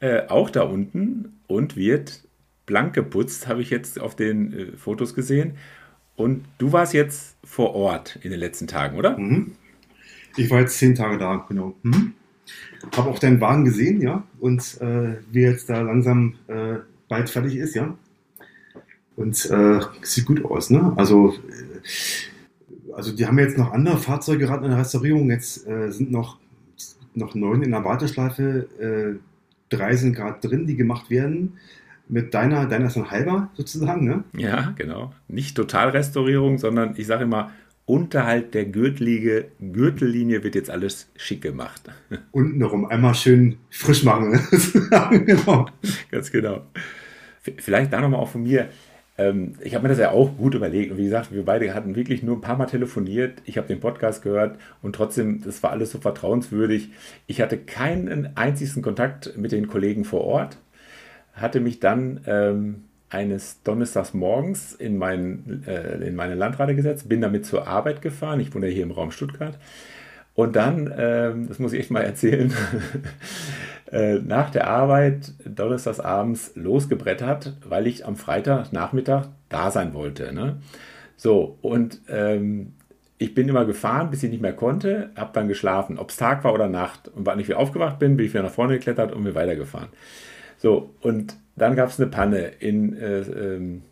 [0.00, 2.26] äh, auch da unten und wird
[2.64, 5.56] blank geputzt, habe ich jetzt auf den äh, Fotos gesehen.
[6.16, 9.16] Und du warst jetzt vor Ort in den letzten Tagen, oder?
[9.18, 9.52] Mhm.
[10.36, 11.76] Ich war jetzt zehn Tage da, genau.
[11.82, 12.14] Mhm.
[12.94, 16.76] Habe auch deinen Wagen gesehen, ja, und äh, wie jetzt da langsam äh,
[17.08, 17.96] bald fertig ist, ja.
[19.16, 20.92] Und äh, sieht gut aus, ne?
[20.96, 25.30] Also, äh, also die haben jetzt noch andere Fahrzeuge gerade in der Restaurierung.
[25.30, 26.38] Jetzt äh, sind noch,
[27.14, 28.68] noch neun in der Warteschleife.
[28.78, 31.54] Äh, drei sind gerade drin, die gemacht werden.
[32.08, 34.24] Mit deiner, deiner ist ein halber sozusagen, ne?
[34.36, 35.12] Ja, genau.
[35.28, 37.50] Nicht Totalrestaurierung, sondern ich sage immer,
[37.86, 41.82] unterhalb der Gürtellinie, Gürtellinie wird jetzt alles schick gemacht.
[42.32, 44.38] Unten herum einmal schön frisch machen.
[45.24, 45.66] genau.
[46.10, 46.66] Ganz genau.
[47.40, 48.68] Vielleicht da nochmal auch von mir.
[49.18, 50.90] Ähm, ich habe mir das ja auch gut überlegt.
[50.90, 53.40] Und wie gesagt, wir beide hatten wirklich nur ein paar Mal telefoniert.
[53.44, 56.90] Ich habe den Podcast gehört und trotzdem, das war alles so vertrauenswürdig.
[57.28, 60.58] Ich hatte keinen einzigen Kontakt mit den Kollegen vor Ort.
[61.34, 67.20] Hatte mich dann ähm, eines Donnerstags morgens in, mein, äh, in meine Landrate gesetzt, bin
[67.20, 68.40] damit zur Arbeit gefahren.
[68.40, 69.58] Ich wohne hier im Raum Stuttgart.
[70.34, 72.52] Und dann, ähm, das muss ich echt mal erzählen,
[73.92, 80.34] äh, nach der Arbeit donnerstags abends losgebrettert, weil ich am Freitagnachmittag da sein wollte.
[80.34, 80.58] Ne?
[81.16, 82.74] So, und ähm,
[83.18, 86.44] ich bin immer gefahren, bis ich nicht mehr konnte, habe dann geschlafen, ob es Tag
[86.44, 87.08] war oder Nacht.
[87.08, 89.88] Und wann ich wieder aufgewacht bin, bin ich wieder nach vorne geklettert und bin weitergefahren.
[90.58, 93.82] So, und dann gab es eine Panne in äh, ähm,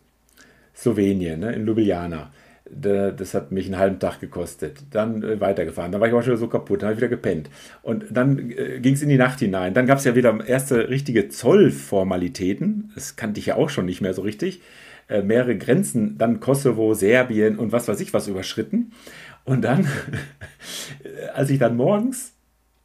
[0.75, 2.31] Slowenien, ne, in Ljubljana
[2.69, 4.83] das hat mich einen halben Tag gekostet.
[4.91, 5.91] Dann äh, weitergefahren.
[5.91, 6.81] Dann war ich auch schon so kaputt.
[6.81, 7.49] Dann habe ich wieder gepennt.
[7.83, 9.73] Und dann äh, ging es in die Nacht hinein.
[9.73, 12.91] Dann gab es ja wieder erste richtige Zollformalitäten.
[12.95, 14.61] Das kannte ich ja auch schon nicht mehr so richtig.
[15.07, 18.93] Äh, mehrere Grenzen, dann Kosovo, Serbien und was weiß ich was überschritten.
[19.43, 19.87] Und dann,
[21.35, 22.33] als ich dann morgens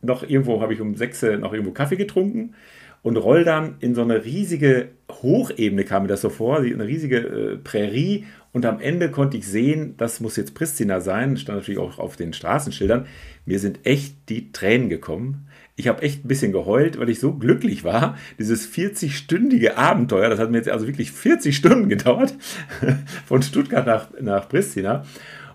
[0.02, 2.54] noch irgendwo, habe ich um sechs noch irgendwo Kaffee getrunken
[3.02, 7.16] und roll dann in so eine riesige Hochebene, kam mir das so vor, eine riesige
[7.18, 11.80] äh, Prärie und am Ende konnte ich sehen, das muss jetzt Pristina sein, stand natürlich
[11.80, 13.06] auch auf den Straßenschildern.
[13.46, 15.46] Mir sind echt die Tränen gekommen.
[15.76, 18.16] Ich habe echt ein bisschen geheult, weil ich so glücklich war.
[18.38, 22.34] Dieses 40-stündige Abenteuer, das hat mir jetzt also wirklich 40 Stunden gedauert,
[23.26, 25.04] von Stuttgart nach, nach Pristina.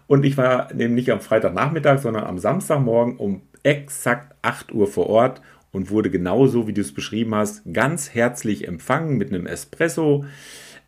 [0.08, 5.08] Und ich war eben nicht am Freitagnachmittag, sondern am Samstagmorgen um exakt 8 Uhr vor
[5.08, 5.42] Ort
[5.76, 10.26] und wurde genauso, wie du es beschrieben hast, ganz herzlich empfangen mit einem Espresso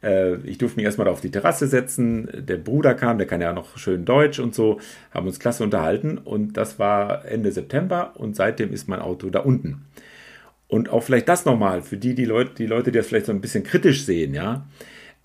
[0.04, 2.30] äh, ich durfte mich erstmal auf die Terrasse setzen.
[2.34, 4.80] Der Bruder kam, der kann ja noch schön Deutsch und so,
[5.12, 6.18] haben uns klasse unterhalten.
[6.18, 9.86] Und das war Ende September und seitdem ist mein Auto da unten.
[10.68, 13.32] Und auch vielleicht das nochmal für die, die Leute, die Leute, die das vielleicht so
[13.32, 14.66] ein bisschen kritisch sehen, ja.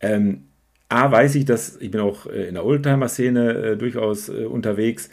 [0.00, 0.44] Ähm,
[0.88, 5.10] A, weiß ich, dass ich bin auch äh, in der Oldtimer-Szene äh, durchaus äh, unterwegs.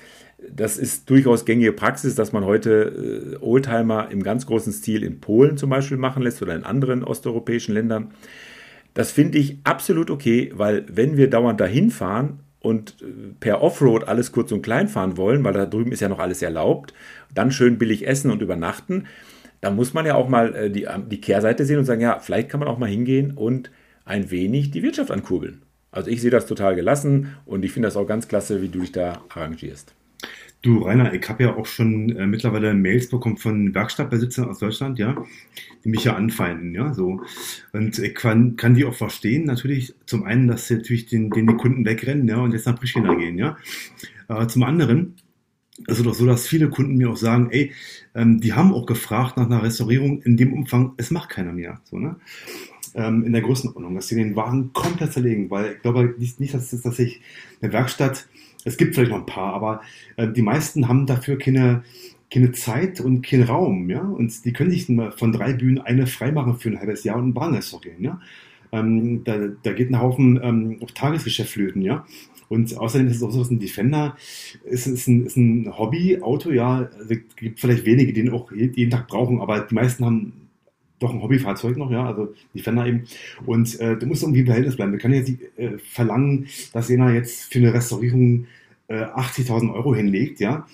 [0.47, 5.19] Das ist durchaus gängige Praxis, dass man heute äh, Oldtimer im ganz großen Stil in
[5.19, 8.12] Polen zum Beispiel machen lässt oder in anderen osteuropäischen Ländern.
[8.93, 14.08] Das finde ich absolut okay, weil wenn wir dauernd dahin fahren und äh, per Offroad
[14.08, 16.93] alles kurz und klein fahren wollen, weil da drüben ist ja noch alles erlaubt,
[17.34, 19.06] dann schön billig essen und übernachten,
[19.62, 22.49] dann muss man ja auch mal äh, die, die Kehrseite sehen und sagen, ja, vielleicht
[22.49, 23.71] kann man auch mal hingehen und
[24.06, 25.62] ein wenig die Wirtschaft ankurbeln.
[25.91, 28.80] Also ich sehe das total gelassen und ich finde das auch ganz klasse, wie du
[28.80, 29.93] dich da arrangierst.
[30.61, 34.99] Du, Rainer, ich habe ja auch schon äh, mittlerweile Mails bekommen von Werkstattbesitzern aus Deutschland,
[34.99, 35.15] ja,
[35.85, 37.21] die mich ja anfeinden, ja, so.
[37.71, 41.47] Und ich kann, kann die auch verstehen, natürlich, zum einen, dass sie natürlich den, den
[41.47, 43.57] die Kunden wegrennen, ja, und jetzt nach Pristina gehen, ja.
[44.27, 45.15] Aber zum anderen,
[45.87, 47.71] also doch so, dass viele Kunden mir auch sagen, ey,
[48.13, 51.79] ähm, die haben auch gefragt nach einer Restaurierung in dem Umfang, es macht keiner mehr,
[51.85, 52.17] so, ne.
[52.95, 56.69] Ähm, in der Größenordnung, dass sie den Wagen komplett zerlegen, weil ich glaube nicht, dass,
[56.69, 57.21] dass sich
[57.61, 58.27] eine Werkstatt
[58.65, 59.81] es gibt vielleicht noch ein paar, aber
[60.17, 61.83] äh, die meisten haben dafür keine,
[62.31, 64.01] keine Zeit und keinen Raum, ja.
[64.01, 67.33] Und die können sich von drei Bühnen eine freimachen für ein halbes Jahr und ein
[67.33, 68.21] Bahnrestaurant gehen, ja.
[68.71, 72.05] Ähm, da, da geht ein Haufen ähm, auf Tagesgeschäft flöten, ja.
[72.49, 74.17] Und außerdem ist es auch so, dass ein Defender
[74.63, 76.89] ist, ist, ein, ist ein Hobby-Auto, ja.
[76.97, 80.48] Also, es gibt vielleicht wenige, die den auch jeden Tag brauchen, aber die meisten haben
[80.99, 83.05] doch ein Hobbyfahrzeug noch, ja, also Defender eben.
[83.45, 84.91] Und äh, du musst irgendwie im Verhältnis bleiben.
[84.91, 88.47] Wir können jetzt nicht äh, verlangen, dass jeder jetzt für eine Restaurierung
[88.88, 90.67] äh, 80.000 Euro hinlegt, ja,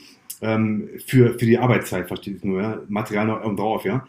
[0.45, 4.08] ähm, für, für die Arbeitszeit, versteht ihr nur, ja, Material noch drauf, ja.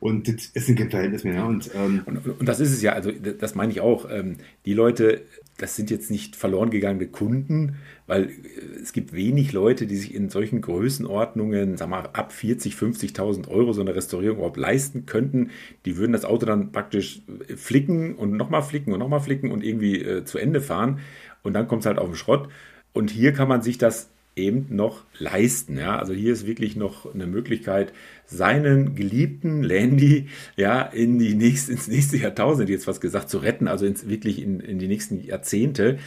[0.00, 1.44] Und das ist kein Verhältnis mehr, ja.
[1.44, 4.10] Und, ähm, und, und, das ist es ja, also das meine ich auch.
[4.10, 5.22] Ähm, die Leute,
[5.58, 7.76] das sind jetzt nicht verloren gegangene Kunden,
[8.08, 12.74] weil äh, es gibt wenig Leute, die sich in solchen Größenordnungen, sag mal, ab 40,
[12.74, 15.50] 50.000 Euro so eine Restaurierung überhaupt leisten könnten.
[15.84, 19.62] Die würden das Auto dann praktisch äh, flicken und nochmal flicken und nochmal flicken und
[19.62, 20.98] irgendwie äh, zu Ende fahren.
[21.44, 22.48] Und dann kommt es halt auf den Schrott.
[22.92, 25.78] Und hier kann man sich das eben noch leisten.
[25.78, 25.98] Ja?
[25.98, 27.92] Also hier ist wirklich noch eine Möglichkeit,
[28.26, 33.66] seinen geliebten Landy ja, in die nächste, ins nächste Jahrtausend, jetzt was gesagt, zu retten,
[33.66, 35.98] also ins, wirklich in, in die nächsten Jahrzehnte.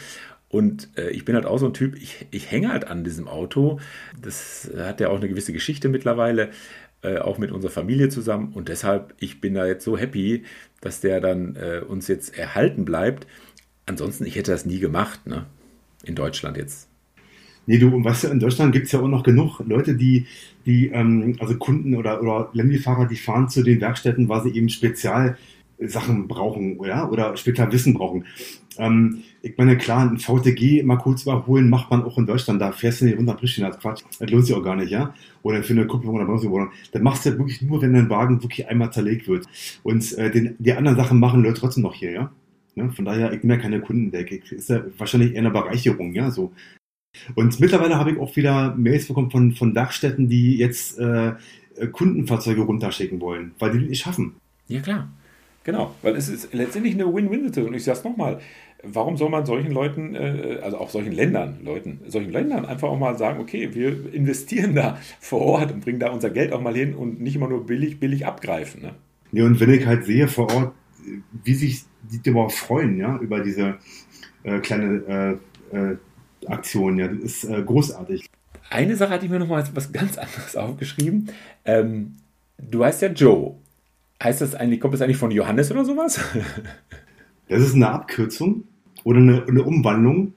[0.48, 3.28] Und äh, ich bin halt auch so ein Typ, ich, ich hänge halt an diesem
[3.28, 3.80] Auto.
[4.20, 6.50] Das hat ja auch eine gewisse Geschichte mittlerweile.
[7.02, 8.52] äh, auch mit unserer Familie zusammen.
[8.52, 10.44] Und deshalb, ich bin da jetzt so happy,
[10.80, 13.26] dass der dann äh, uns jetzt erhalten bleibt.
[13.86, 15.46] Ansonsten, ich hätte das nie gemacht, ne?
[16.04, 16.89] In Deutschland jetzt.
[17.66, 20.26] Nee, du, und weißt du, in Deutschland gibt es ja auch noch genug Leute, die,
[20.66, 24.68] die ähm, also Kunden oder, oder Lemmy-Fahrer, die fahren zu den Werkstätten, weil sie eben
[24.68, 27.10] Spezialsachen brauchen, oder?
[27.12, 28.24] Oder Spezialwissen brauchen.
[28.78, 32.60] Ähm, ich meine, klar, ein VTG mal kurz überholen macht man auch in Deutschland.
[32.60, 34.02] Da fährst du nicht runter Pristina, das Quatsch.
[34.18, 35.14] Das lohnt sich auch gar nicht, ja?
[35.42, 36.70] Oder für eine Kupplung oder Bremsüberholung.
[36.92, 39.46] Das machst du wirklich nur, wenn dein Wagen wirklich einmal zerlegt wird.
[39.82, 42.32] Und äh, den, die anderen Sachen machen Leute trotzdem noch hier, ja?
[42.74, 42.90] Ne?
[42.92, 44.40] Von daher, ich bin ja keine Kundendecke.
[44.50, 46.52] Ist ja wahrscheinlich eher eine Bereicherung, ja, so.
[47.34, 51.32] Und mittlerweile habe ich auch wieder Mails bekommen von, von Dachstätten, die jetzt äh,
[51.92, 54.36] Kundenfahrzeuge runterschicken wollen, weil die nicht schaffen.
[54.68, 55.08] Ja, klar.
[55.64, 57.68] Genau, weil es ist letztendlich eine Win-Win-Situation.
[57.68, 58.40] Und ich sage es nochmal,
[58.82, 62.98] warum soll man solchen Leuten, äh, also auch solchen Ländern, Leuten, solchen Ländern einfach auch
[62.98, 66.74] mal sagen, okay, wir investieren da vor Ort und bringen da unser Geld auch mal
[66.74, 68.82] hin und nicht immer nur billig, billig abgreifen.
[68.82, 68.94] Ne?
[69.32, 70.74] Ja, und wenn ich halt sehe vor Ort,
[71.44, 73.76] wie sich die überhaupt freuen, ja, über diese
[74.42, 75.38] äh, kleine
[75.72, 75.96] äh, äh
[76.46, 76.98] Aktion.
[76.98, 78.28] Ja, das ist äh, großartig.
[78.70, 81.28] Eine Sache hatte ich mir noch mal was ganz anderes aufgeschrieben.
[81.64, 82.16] Ähm,
[82.58, 83.56] du heißt ja Joe.
[84.22, 86.20] Heißt das eigentlich, kommt das eigentlich von Johannes oder sowas?
[87.48, 88.64] das ist eine Abkürzung
[89.02, 90.34] oder eine, eine Umwandlung.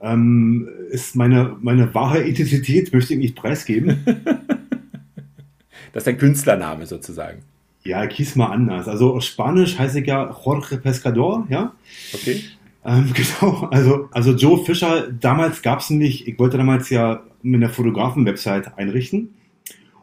[0.00, 4.02] Ähm, ist meine, meine wahre Identität, möchte ich nicht preisgeben.
[5.92, 7.42] das ist dein Künstlername sozusagen.
[7.82, 8.88] Ja, ich hieß mal anders.
[8.88, 11.74] Also auf Spanisch heiße ich ja Jorge Pescador, ja.
[12.12, 12.44] Okay.
[12.84, 17.62] Ähm, genau, also, also Joe Fischer, damals gab es nämlich, ich wollte damals ja mit
[17.62, 19.30] einer Fotografen-Website einrichten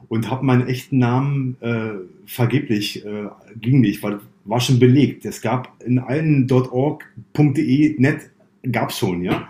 [0.10, 1.92] und habe meinen echten Namen äh,
[2.26, 3.28] vergeblich, äh,
[3.60, 5.26] ging nicht, weil war schon belegt.
[5.26, 8.30] Es gab in allen .org.de net
[8.72, 9.48] gab es schon, ja.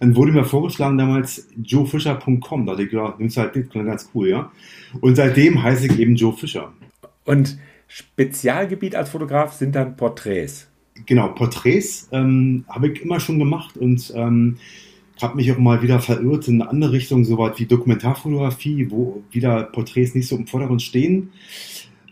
[0.00, 4.28] Dann wurde mir vorgeschlagen damals joefischer.com, da dachte ich, ja, nimmst halt das, ganz cool,
[4.28, 4.52] ja.
[5.00, 6.72] Und seitdem heiße ich eben Joe Fischer.
[7.24, 10.65] Und Spezialgebiet als Fotograf sind dann Porträts.
[11.04, 14.56] Genau, Porträts ähm, habe ich immer schon gemacht und ähm,
[15.20, 19.22] habe mich auch mal wieder verirrt in eine andere Richtung, so weit wie Dokumentarfotografie, wo
[19.30, 21.30] wieder Porträts nicht so im Vordergrund stehen.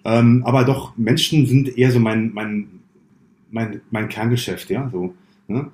[0.04, 2.68] Ähm, aber doch, Menschen sind eher so mein, mein,
[3.50, 5.14] mein, mein Kerngeschäft, ja, so.
[5.48, 5.70] Ne?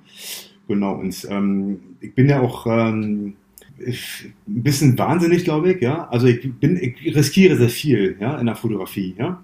[0.67, 3.33] Genau, und ähm, ich bin ja auch ähm,
[3.77, 3.93] ein
[4.45, 6.07] bisschen wahnsinnig, glaube ich, ja.
[6.09, 9.41] Also ich bin, ich riskiere sehr viel, ja, in der Fotografie, ja.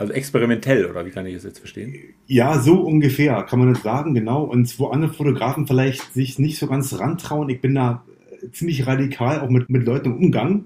[0.00, 1.94] Also experimentell, oder wie kann ich das jetzt verstehen?
[2.26, 4.44] Ja, so ungefähr, kann man das sagen, genau.
[4.44, 8.02] Und wo andere Fotografen vielleicht sich nicht so ganz rantrauen, ich bin da
[8.40, 10.64] äh, ziemlich radikal auch mit, mit Leuten im Umgang,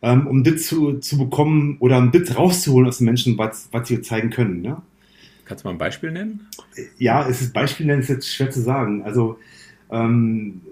[0.00, 3.88] ähm, um das zu, zu bekommen oder ein Bit rauszuholen aus den Menschen, was, was
[3.88, 4.64] sie zeigen können.
[4.64, 4.82] Ja?
[5.44, 6.48] Kannst du mal ein Beispiel nennen?
[6.96, 9.02] Ja, es ist Beispiel nennen ist jetzt schwer zu sagen.
[9.02, 9.38] Also
[9.90, 10.62] ähm,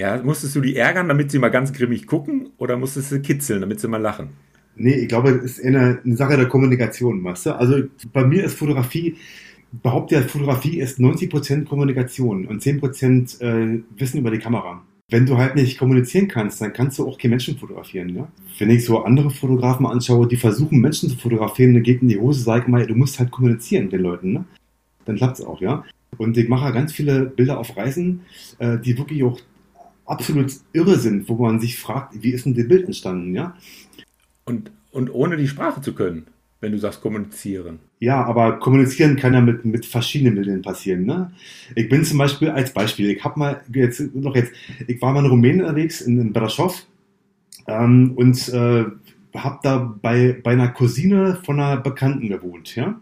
[0.00, 3.60] ja, musstest du die ärgern, damit sie mal ganz grimmig gucken, oder musstest du kitzeln,
[3.60, 4.30] damit sie mal lachen?
[4.76, 7.56] Nee, ich glaube, es ist eine, eine Sache der Kommunikation, weißt du?
[7.56, 7.82] Also
[8.12, 9.16] bei mir ist Fotografie,
[9.82, 14.82] behaupte ja, Fotografie ist 90% Kommunikation und 10% äh, Wissen über die Kamera.
[15.10, 18.16] Wenn du halt nicht kommunizieren kannst, dann kannst du auch keinen Menschen fotografieren.
[18.16, 18.28] Ja?
[18.58, 22.18] Wenn ich so andere Fotografen anschaue, die versuchen, Menschen zu fotografieren, dann geht in die
[22.18, 24.32] Hose, sag mal, du musst halt kommunizieren mit den Leuten.
[24.32, 24.44] Ne?
[25.04, 25.84] Dann es auch, ja.
[26.16, 28.20] Und ich mache ganz viele Bilder auf Reisen,
[28.58, 29.38] äh, die wirklich auch
[30.06, 33.56] absolut irre sind, wo man sich fragt, wie ist denn das Bild entstanden, ja?
[34.44, 36.26] Und, und ohne die Sprache zu können,
[36.60, 37.78] wenn du sagst kommunizieren.
[37.98, 41.04] Ja, aber kommunizieren kann ja mit, mit verschiedenen Mitteln passieren.
[41.04, 41.32] Ne?
[41.74, 44.52] Ich bin zum Beispiel als Beispiel, ich habe mal jetzt noch jetzt,
[44.86, 46.86] ich war mal in Rumänien unterwegs in, in Brasov
[47.66, 48.84] ähm, und äh,
[49.34, 53.00] habe da bei, bei einer Cousine von einer Bekannten gewohnt, ja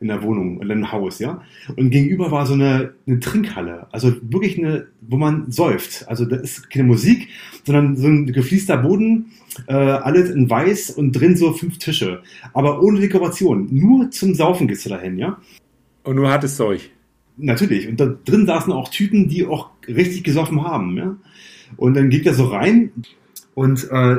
[0.00, 1.42] in der Wohnung, in einem Haus, ja.
[1.76, 6.08] Und gegenüber war so eine, eine Trinkhalle, also wirklich eine, wo man säuft.
[6.08, 7.28] Also da ist keine Musik,
[7.64, 9.32] sondern so ein gefließter Boden,
[9.66, 12.22] äh, alles in weiß und drin so fünf Tische.
[12.52, 13.68] Aber ohne Dekoration.
[13.70, 15.38] Nur zum Saufen gehst du dahin, ja.
[16.04, 16.90] Und nur hartes Zeug.
[17.36, 17.88] Natürlich.
[17.88, 21.16] Und da drin saßen auch Typen, die auch richtig gesoffen haben, ja.
[21.76, 22.92] Und dann geht er so rein
[23.54, 24.16] und äh,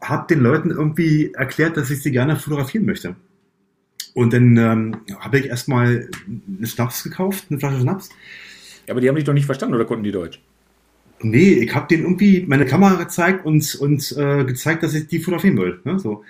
[0.00, 3.16] hat den Leuten irgendwie erklärt, dass ich sie gerne fotografieren möchte.
[4.14, 6.08] Und dann ähm, habe ich erstmal
[6.56, 8.10] eine Schnaps gekauft, eine Flasche Schnaps.
[8.86, 10.40] Ja, aber die haben dich doch nicht verstanden oder konnten die Deutsch?
[11.20, 15.18] Nee, ich habe denen irgendwie meine Kamera gezeigt und, und äh, gezeigt, dass ich die
[15.18, 15.80] fotografieren will.
[15.84, 16.22] Ne, so.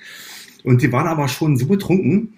[0.63, 2.35] Und die waren aber schon so betrunken.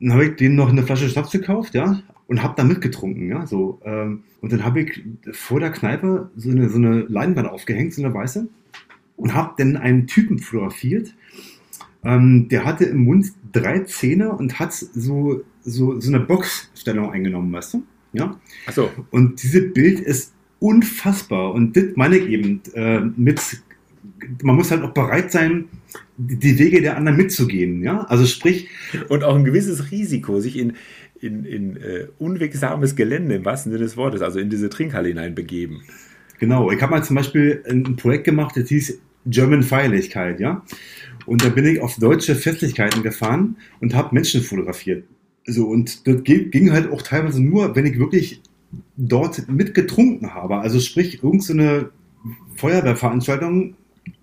[0.00, 3.46] Dann habe ich denen noch eine Flasche Schnaps gekauft, ja, und habe da mitgetrunken, ja,
[3.46, 3.80] so.
[3.84, 8.02] Ähm, und dann habe ich vor der Kneipe so eine, so eine Leinwand aufgehängt, so
[8.04, 8.48] eine weiße,
[9.16, 11.14] und habe dann einen Typen fotografiert,
[12.04, 17.52] ähm, der hatte im Mund drei Zähne und hat so, so, so eine Boxstellung eingenommen,
[17.52, 17.82] weißt du?
[18.12, 18.38] Ja.
[18.66, 18.90] Ach so.
[19.10, 21.52] Und dieses Bild ist unfassbar.
[21.52, 23.40] Und das meine ich eben äh, mit
[24.42, 25.66] man muss halt auch bereit sein,
[26.16, 27.82] die Wege der anderen mitzugehen.
[27.82, 28.02] Ja?
[28.02, 28.68] Also sprich.
[29.08, 30.74] Und auch ein gewisses Risiko, sich in,
[31.20, 35.82] in, in äh, unwegsames Gelände im wahrsten Sinne des Wortes, also in diese Trinkhalle hineinbegeben.
[36.38, 40.62] Genau, ich habe mal zum Beispiel ein Projekt gemacht, das hieß German Feierlichkeit, ja.
[41.26, 45.04] Und da bin ich auf deutsche Festlichkeiten gefahren und habe Menschen fotografiert.
[45.46, 48.42] So, und das ging halt auch teilweise nur, wenn ich wirklich
[48.96, 50.58] dort mitgetrunken habe.
[50.58, 51.90] Also sprich, irgendeine
[52.24, 53.74] so Feuerwehrveranstaltung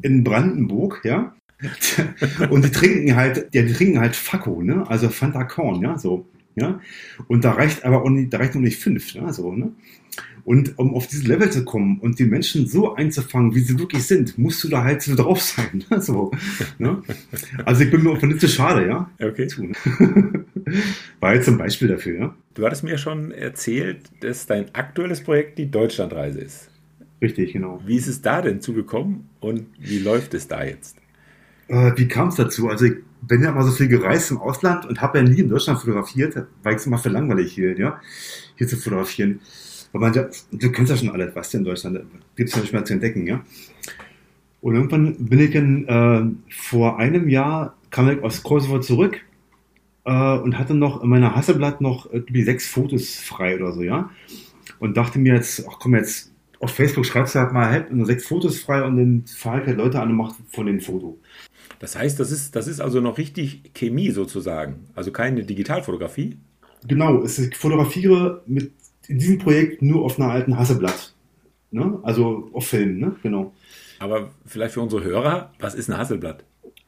[0.01, 1.35] in Brandenburg, ja.
[2.49, 4.85] und die trinken halt, ja, die trinken halt Fakko, ne?
[4.89, 6.25] Also Fanta Korn, ja, so.
[6.55, 6.79] Ja?
[7.27, 9.13] Und da reicht aber auch nicht, da reicht noch nicht fünf.
[9.13, 9.31] Ja?
[9.33, 9.71] So, ne?
[10.45, 14.03] Und um auf dieses Level zu kommen und die Menschen so einzufangen, wie sie wirklich
[14.03, 15.85] sind, musst du da halt so drauf sein.
[15.89, 16.01] Ne?
[16.01, 16.31] So,
[16.79, 17.01] ne?
[17.63, 19.09] Also ich bin mir auch nicht so schade, ja.
[19.21, 19.47] Okay.
[21.21, 22.35] War jetzt ein Beispiel dafür, ja.
[22.55, 26.69] Du hattest mir schon erzählt, dass dein aktuelles Projekt die Deutschlandreise ist.
[27.21, 27.81] Richtig, genau.
[27.85, 30.97] Wie ist es da denn zugekommen und wie läuft es da jetzt?
[31.69, 32.67] Äh, wie kam es dazu?
[32.67, 35.47] Also ich bin ja immer so viel gereist im Ausland und habe ja nie in
[35.47, 38.01] Deutschland fotografiert, weil ich es immer für langweilig hielt, ja,
[38.55, 39.39] hier zu fotografieren.
[39.93, 42.01] Weil man ja, du kennst ja schon alles, was hier in Deutschland
[42.35, 43.45] gibt es ja nicht mehr zu entdecken, ja.
[44.59, 49.21] Und irgendwann bin ich dann äh, vor einem Jahr kam ich aus Kosovo zurück
[50.05, 54.09] äh, und hatte noch in meiner Hasselblatt noch irgendwie sechs Fotos frei oder so, ja.
[54.79, 58.05] Und dachte mir jetzt, ach komm jetzt, auf Facebook schreibst du halt mal halt nur
[58.05, 61.19] sechs Fotos frei und dann fahre ich halt Leute an und mache von den Foto.
[61.79, 66.37] Das heißt, das ist, das ist also noch richtig Chemie sozusagen, also keine Digitalfotografie?
[66.87, 68.71] Genau, ich fotografiere mit
[69.07, 71.13] in diesem Projekt nur auf einer alten Hasselblatt.
[71.71, 71.99] Ne?
[72.03, 73.15] Also auf Film, ne?
[73.23, 73.53] genau.
[73.99, 76.43] Aber vielleicht für unsere Hörer, was ist ein Hasselblatt?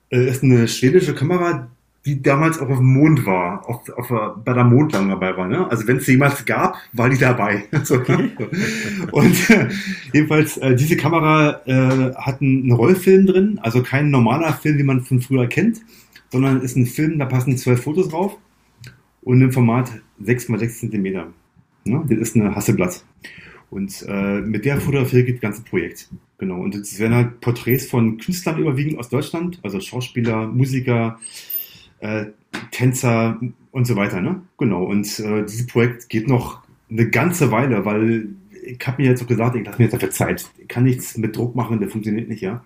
[0.10, 1.69] Äh, ist eine schwedische Kamera,
[2.06, 5.47] die damals auch auf dem Mond war, auf, auf, bei der Mondlandung dabei war.
[5.47, 5.69] Ne?
[5.71, 7.63] Also wenn es jemals gab, war die dabei.
[7.84, 8.32] so, ne?
[9.12, 9.69] Und äh,
[10.13, 15.01] jedenfalls, äh, diese Kamera äh, hat einen Rollfilm drin, also kein normaler Film, wie man
[15.01, 15.82] von früher kennt,
[16.32, 18.38] sondern ist ein Film, da passen zwölf Fotos drauf
[19.21, 19.89] und im Format
[20.21, 21.34] 6 x 6 cm.
[21.86, 22.04] Ne?
[22.10, 23.04] Das ist eine Hasselblatt.
[23.69, 26.10] Und äh, mit der fotografiere geht das ganze Projekt.
[26.38, 26.62] Genau.
[26.62, 31.19] Und es werden halt Porträts von Künstlern überwiegend aus Deutschland, also Schauspieler, Musiker,
[32.00, 32.26] äh,
[32.71, 33.39] Tänzer
[33.71, 34.21] und so weiter.
[34.21, 34.41] Ne?
[34.58, 34.84] Genau.
[34.84, 38.30] Und äh, dieses Projekt geht noch eine ganze Weile, weil
[38.63, 40.50] ich habe mir jetzt auch gesagt, ich lasse mir jetzt dafür Zeit.
[40.58, 42.63] Ich kann nichts mit Druck machen, der funktioniert nicht, ja.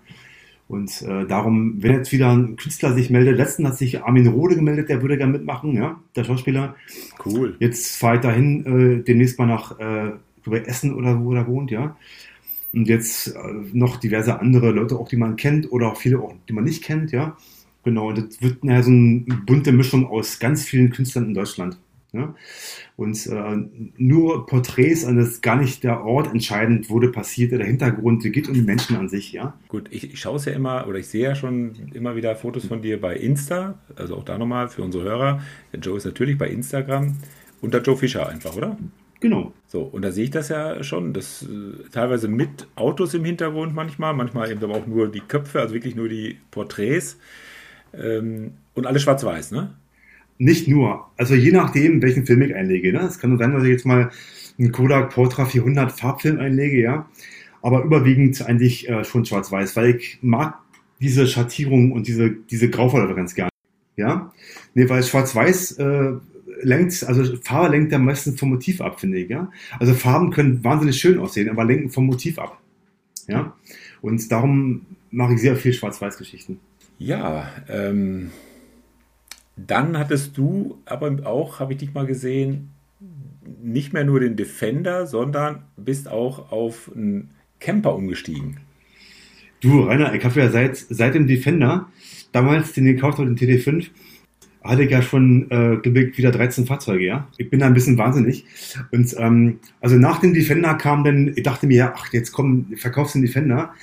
[0.70, 4.54] Und äh, darum, wenn jetzt wieder ein Künstler sich meldet, letztens hat sich Armin Rode
[4.54, 6.76] gemeldet, der würde gerne mitmachen, ja, der Schauspieler.
[7.26, 7.56] Cool.
[7.58, 10.12] Jetzt fahre ich dahin, äh, demnächst mal nach äh,
[10.64, 11.96] Essen oder wo er wohnt, ja.
[12.72, 13.38] Und jetzt äh,
[13.72, 16.84] noch diverse andere Leute, auch die man kennt oder auch viele, auch, die man nicht
[16.84, 17.36] kennt, ja.
[17.82, 21.78] Genau, und das wird naja, so eine bunte Mischung aus ganz vielen Künstlern in Deutschland.
[22.12, 22.34] Ja?
[22.96, 23.56] Und äh,
[23.96, 28.48] nur Porträts, und das gar nicht der Ort entscheidend, das passiert, der Hintergrund, es geht
[28.48, 29.54] um die Menschen an sich, ja.
[29.68, 32.66] Gut, ich, ich schaue es ja immer, oder ich sehe ja schon immer wieder Fotos
[32.66, 35.42] von dir bei Insta, also auch da nochmal für unsere Hörer.
[35.72, 37.16] Der Joe ist natürlich bei Instagram
[37.60, 38.76] unter Joe Fischer einfach, oder?
[39.20, 39.52] Genau.
[39.66, 43.74] So, und da sehe ich das ja schon, das äh, teilweise mit Autos im Hintergrund
[43.74, 47.18] manchmal, manchmal eben aber auch nur die Köpfe, also wirklich nur die Porträts.
[47.92, 49.74] Ähm, und alles schwarz-weiß, ne?
[50.40, 51.06] Nicht nur.
[51.18, 52.94] Also je nachdem, welchen Film ich einlege.
[52.94, 53.00] Ne?
[53.00, 54.10] Es kann sein, dass ich jetzt mal
[54.58, 57.10] einen Kodak Portra 400 Farbfilm einlege, ja.
[57.60, 60.54] Aber überwiegend eigentlich äh, schon schwarz-weiß, weil ich mag
[60.98, 63.50] diese Schattierung und diese, diese Graufarbe ganz gerne.
[63.96, 64.32] Ja.
[64.72, 66.12] Nee, weil schwarz-weiß äh,
[66.62, 69.50] lenkt, also Farbe lenkt am meisten vom Motiv ab, finde ich, ja.
[69.78, 72.58] Also Farben können wahnsinnig schön aussehen, aber lenken vom Motiv ab.
[73.28, 73.54] Ja.
[74.00, 76.60] Und darum mache ich sehr viel Schwarz-Weiß-Geschichten.
[76.98, 78.30] Ja, ähm,
[79.66, 82.70] dann hattest du aber auch, habe ich dich mal gesehen,
[83.62, 88.58] nicht mehr nur den Defender, sondern bist auch auf einen Camper umgestiegen.
[89.60, 91.88] Du, Rainer, ich habe ja seit, seit dem Defender,
[92.32, 93.88] damals den gekauft habe, den TD5,
[94.62, 97.28] hatte ich ja schon äh, wieder 13 Fahrzeuge, ja.
[97.38, 98.44] Ich bin da ein bisschen wahnsinnig.
[98.90, 103.14] Und ähm, also nach dem Defender kam dann, ich dachte mir, ach, jetzt komm, verkaufst
[103.14, 103.74] den Defender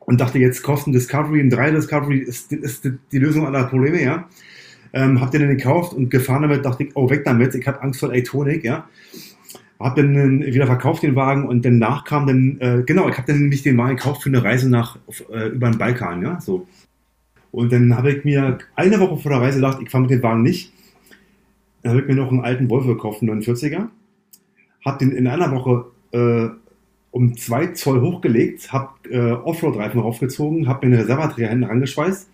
[0.00, 4.28] und dachte, jetzt kosten Discovery, ein 3 Discovery ist, ist die Lösung aller Probleme, ja.
[4.92, 7.80] Ähm, hab den dann gekauft und gefahren damit, dachte ich, oh, weg damit, ich habe
[7.82, 8.88] Angst vor Elektronik, ja.
[9.80, 13.40] Hab dann wieder verkauft den Wagen und danach kam dann, äh, genau, ich habe dann
[13.40, 14.98] nämlich den Wagen gekauft für eine Reise nach,
[15.32, 16.66] äh, über den Balkan, ja, so.
[17.50, 20.22] Und dann habe ich mir eine Woche vor der Reise gedacht, ich fahre mit dem
[20.22, 20.72] Wagen nicht.
[21.82, 23.88] Dann habe ich mir noch einen alten Volvo gekauft, einen 49er.
[24.84, 26.48] Hab den in einer Woche äh,
[27.12, 32.30] um zwei Zoll hochgelegt, habe äh, Offroad-Reifen raufgezogen, habe mir eine Reservaträger hinten rangeschweißt,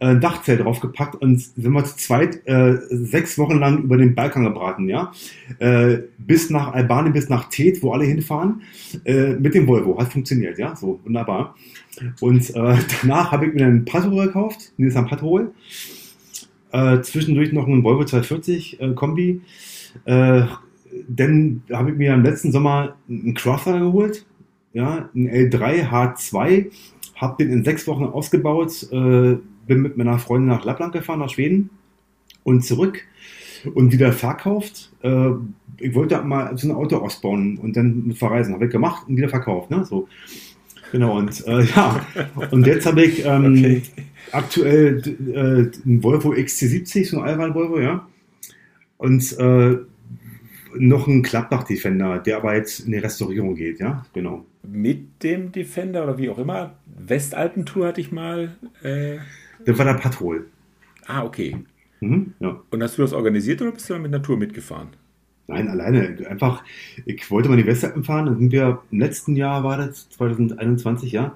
[0.00, 4.44] äh, Dachzelt draufgepackt und sind wir zu zweit äh, sechs Wochen lang über den Balkan
[4.44, 5.12] gebraten, ja.
[5.58, 8.62] Äh, bis nach Albanien, bis nach Tet, wo alle hinfahren,
[9.04, 9.98] äh, mit dem Volvo.
[9.98, 11.54] Hat funktioniert, ja, so wunderbar.
[12.20, 15.52] Und äh, danach habe ich mir einen Patrol gekauft, Nissan Patrol.
[16.72, 19.42] Äh, zwischendurch noch einen Volvo 240 äh, Kombi.
[21.08, 24.24] Dann habe ich mir im letzten Sommer einen Crosser geholt,
[24.72, 26.70] ja, einen L3 H2,
[27.16, 29.36] habe den in sechs Wochen ausgebaut, äh,
[29.66, 31.70] bin mit meiner Freundin nach Lappland gefahren, nach Schweden
[32.44, 33.04] und zurück
[33.74, 34.90] und wieder verkauft.
[35.02, 35.30] Äh,
[35.78, 38.54] ich wollte mal so ein Auto ausbauen und dann mit verreisen.
[38.54, 39.70] Habe ich gemacht und wieder verkauft.
[39.70, 39.84] Ne?
[39.84, 40.08] So.
[40.92, 42.06] Genau, und äh, ja,
[42.50, 43.82] und jetzt habe ich ähm, okay.
[44.30, 45.02] aktuell
[45.34, 48.06] äh, einen Volvo XC70, so ein Allrad-Volvo, ja.
[48.98, 49.78] Und äh,
[50.76, 54.44] noch ein Klappdach-Defender, der aber jetzt in die Restaurierung geht, ja, genau.
[54.62, 58.56] Mit dem Defender oder wie auch immer, Westalpentour hatte ich mal.
[59.64, 60.46] Das war der Patrol.
[61.06, 61.56] Ah, okay.
[62.00, 62.60] Mhm, ja.
[62.70, 64.88] Und hast du das organisiert oder bist du dann mit Natur mitgefahren?
[65.46, 66.16] Nein, alleine.
[66.28, 66.64] Einfach,
[67.04, 68.26] ich wollte mal die Westalpen fahren.
[68.26, 71.34] Dann sind wir im letzten Jahr, war das 2021, ja.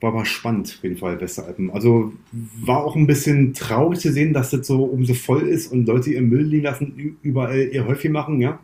[0.00, 1.70] War aber spannend, auf jeden Fall, Westalpen.
[1.70, 5.86] Also war auch ein bisschen traurig zu sehen, dass das so umso voll ist und
[5.86, 8.60] Leute ihr Müll liegen lassen, überall ihr Häufchen machen, ja.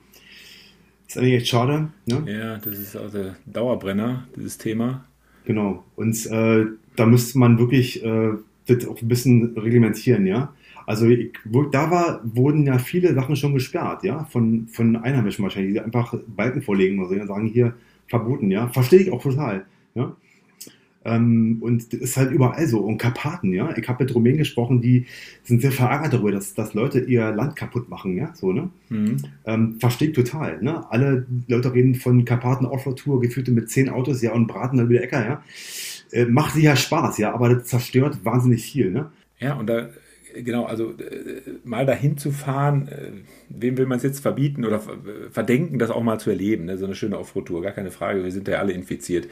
[1.09, 1.89] Ist eigentlich echt schade.
[2.07, 2.25] Ne?
[2.27, 5.05] Ja, das ist also Dauerbrenner, dieses Thema.
[5.45, 5.85] Genau.
[5.97, 6.66] Und äh,
[6.97, 8.33] da müsste man wirklich äh,
[8.67, 10.53] das auch ein bisschen reglementieren, ja.
[10.87, 15.43] Also ich, wo da war, wurden ja viele Sachen schon gesperrt, ja, von, von Einheimischen
[15.43, 17.75] wahrscheinlich, die einfach Balken vorlegen oder so, ja, sagen hier
[18.07, 18.69] verboten, ja.
[18.69, 20.15] Verstehe ich auch total, ja.
[21.05, 22.81] Ähm, und das ist halt überall so.
[22.81, 23.77] Und Karpaten, ja.
[23.77, 25.07] Ich habe mit Rumänen gesprochen, die
[25.43, 28.35] sind sehr verärgert darüber, dass, dass Leute ihr Land kaputt machen, ja.
[28.35, 28.71] So, ne?
[28.89, 29.17] Mhm.
[29.45, 30.62] Ähm, Verstehe ich total.
[30.62, 30.91] Ne?
[30.91, 35.03] Alle Leute reden von Karpaten Offroad-Tour, geführte mit zehn Autos, ja, und braten dann wieder
[35.03, 35.43] Äcker, ja.
[36.11, 39.11] Äh, macht ja Spaß, ja, aber das zerstört wahnsinnig viel, ne?
[39.39, 39.89] Ja, und da
[40.43, 43.11] genau, also äh, mal dahin zu fahren, äh,
[43.49, 44.81] wem will man es jetzt verbieten oder
[45.31, 46.79] verdenken, das auch mal zu erleben, ne?
[46.79, 49.29] so eine schöne Offroad-Tour, gar keine Frage, wir sind ja alle infiziert.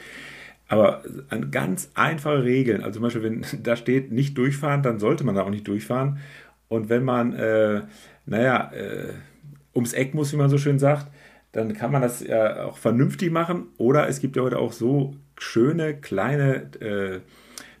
[0.67, 5.23] Aber an ganz einfache Regeln, also zum Beispiel, wenn da steht, nicht durchfahren, dann sollte
[5.23, 6.19] man da auch nicht durchfahren.
[6.69, 7.81] Und wenn man, äh,
[8.25, 9.13] naja, äh,
[9.75, 11.07] ums Eck muss, wie man so schön sagt,
[11.51, 13.67] dann kann man das ja auch vernünftig machen.
[13.77, 17.19] Oder es gibt ja heute auch so schöne kleine äh,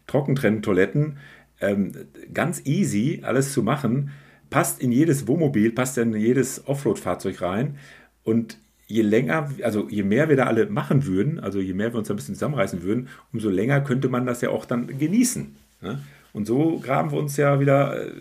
[0.07, 1.17] Trockentrenntoiletten,
[1.61, 1.91] ähm,
[2.33, 4.11] ganz easy alles zu machen,
[4.49, 7.77] passt in jedes Wohnmobil, passt in jedes Offroad-Fahrzeug rein
[8.23, 11.97] und je länger, also je mehr wir da alle machen würden, also je mehr wir
[11.97, 15.55] uns ein bisschen zusammenreißen würden, umso länger könnte man das ja auch dann genießen.
[15.81, 15.99] Ne?
[16.33, 18.11] Und so graben wir uns ja wieder, äh,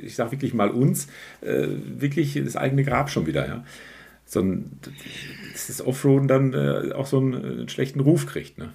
[0.00, 1.08] ich sage wirklich mal uns,
[1.40, 1.66] äh,
[1.98, 3.46] wirklich das eigene Grab schon wieder.
[3.46, 3.64] Ja?
[4.28, 4.78] So ein,
[5.52, 8.58] das Offroaden dann äh, auch so einen, einen schlechten Ruf kriegt.
[8.58, 8.72] Ne?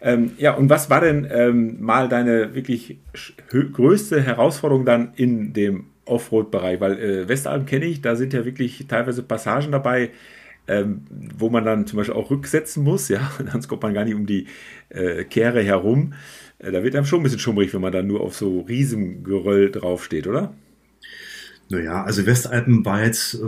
[0.00, 2.98] Ähm, ja, und was war denn ähm, mal deine wirklich
[3.48, 6.80] größte Herausforderung dann in dem Offroad-Bereich?
[6.80, 10.10] Weil äh, Westalpen kenne ich, da sind ja wirklich teilweise Passagen dabei,
[10.66, 11.02] ähm,
[11.38, 14.26] wo man dann zum Beispiel auch rücksetzen muss, ja, sonst kommt man gar nicht um
[14.26, 14.48] die
[14.88, 16.14] äh, Kehre herum.
[16.58, 19.70] Äh, da wird einem schon ein bisschen schummrig, wenn man dann nur auf so Riesengeröll
[19.70, 20.54] draufsteht, oder?
[21.68, 23.38] Naja, also Westalpen war jetzt, äh,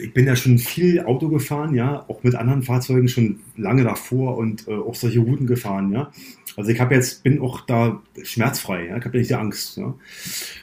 [0.00, 4.36] ich bin ja schon viel Auto gefahren, ja, auch mit anderen Fahrzeugen schon lange davor
[4.36, 6.10] und äh, auch solche Routen gefahren, ja.
[6.56, 9.76] Also ich habe jetzt, bin auch da schmerzfrei, ja, ich habe ja nicht die Angst,
[9.76, 9.94] ja.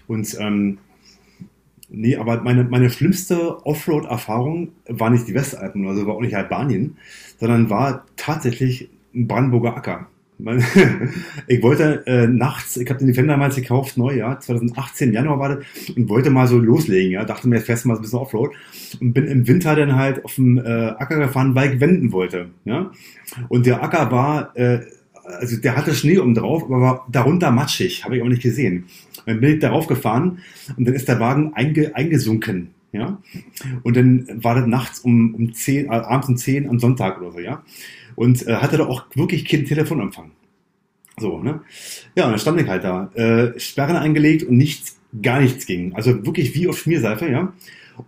[0.07, 0.77] Und ähm,
[1.89, 6.97] nee, aber meine, meine schlimmste Offroad-Erfahrung war nicht die Westalpen, also war auch nicht Albanien,
[7.39, 10.07] sondern war tatsächlich ein Brandenburger Acker.
[11.47, 15.55] ich wollte äh, nachts, ich habe den Defender damals gekauft, neu, ja, 2018, Januar war
[15.55, 18.51] das, und wollte mal so loslegen, ja, dachte mir, fährst mal so ein bisschen Offroad
[18.99, 22.49] und bin im Winter dann halt auf dem äh, Acker gefahren, weil ich wenden wollte,
[22.65, 22.91] ja.
[23.49, 24.81] Und der Acker war, äh,
[25.23, 28.85] also der hatte Schnee oben drauf, aber war darunter matschig, habe ich auch nicht gesehen.
[29.25, 30.39] Dann bin ich darauf gefahren
[30.75, 33.19] und dann ist der Wagen einge, eingesunken, ja.
[33.83, 37.31] Und dann war das nachts um, um 10, äh, abends um 10 am Sonntag oder
[37.31, 37.63] so, ja
[38.22, 40.30] und äh, hatte da auch wirklich keinen Telefonempfang.
[41.17, 41.61] So, ne?
[42.15, 45.95] Ja, und dann stand ich halt da, äh, Sperren eingelegt und nichts, gar nichts ging.
[45.95, 47.51] Also wirklich wie auf Schmierseife, ja.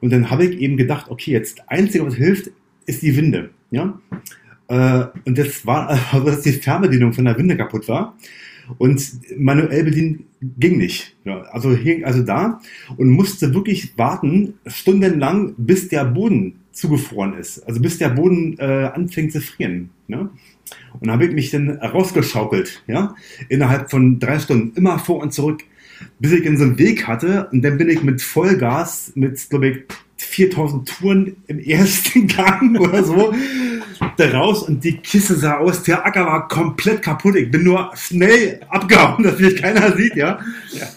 [0.02, 2.52] Und dann habe ich eben gedacht, okay, jetzt einzige, was hilft,
[2.86, 4.00] ist die Winde, ja.
[4.68, 8.16] Äh, und das war, also dass die Fernbedienung von der Winde kaputt war
[8.78, 9.04] und
[9.36, 10.28] manuell bedienen
[10.60, 11.16] ging nicht.
[11.26, 12.60] Ja, also hing also da
[12.98, 17.60] und musste wirklich warten, stundenlang, bis der Boden zugefroren ist.
[17.68, 19.90] Also bis der Boden äh, anfängt zu frieren.
[20.08, 20.30] Ne?
[21.00, 23.16] Und habe ich mich dann rausgeschaukelt, ja,
[23.50, 25.64] innerhalb von drei Stunden, immer vor und zurück,
[26.20, 27.48] bis ich in so einen Weg hatte.
[27.52, 29.78] Und dann bin ich mit Vollgas, mit, glaube ich,
[30.18, 33.34] 4000 Touren im ersten Gang oder so,
[34.18, 37.36] da raus und die Kiste sah aus, der Acker war komplett kaputt.
[37.36, 40.40] Ich bin nur schnell abgehauen, dass mich keiner sieht, ja.
[40.72, 40.88] ja.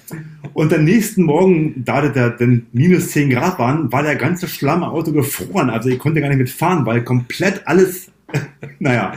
[0.53, 4.83] Und am nächsten Morgen, da der dann minus 10 Grad waren, war der ganze Schlamm
[4.83, 5.71] Auto gefroren.
[5.71, 8.11] Also ich konnte gar nicht mitfahren, weil komplett alles,
[8.79, 9.13] naja.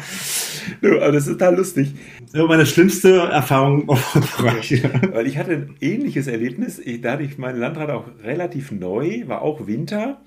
[0.81, 1.93] aber das ist total lustig.
[2.31, 4.83] Das war meine schlimmste Erfahrung auf Bereich.
[5.11, 6.79] Weil ich hatte ein ähnliches Erlebnis.
[6.79, 10.19] Ich, da hatte ich meine Landrad auch relativ neu, war auch Winter.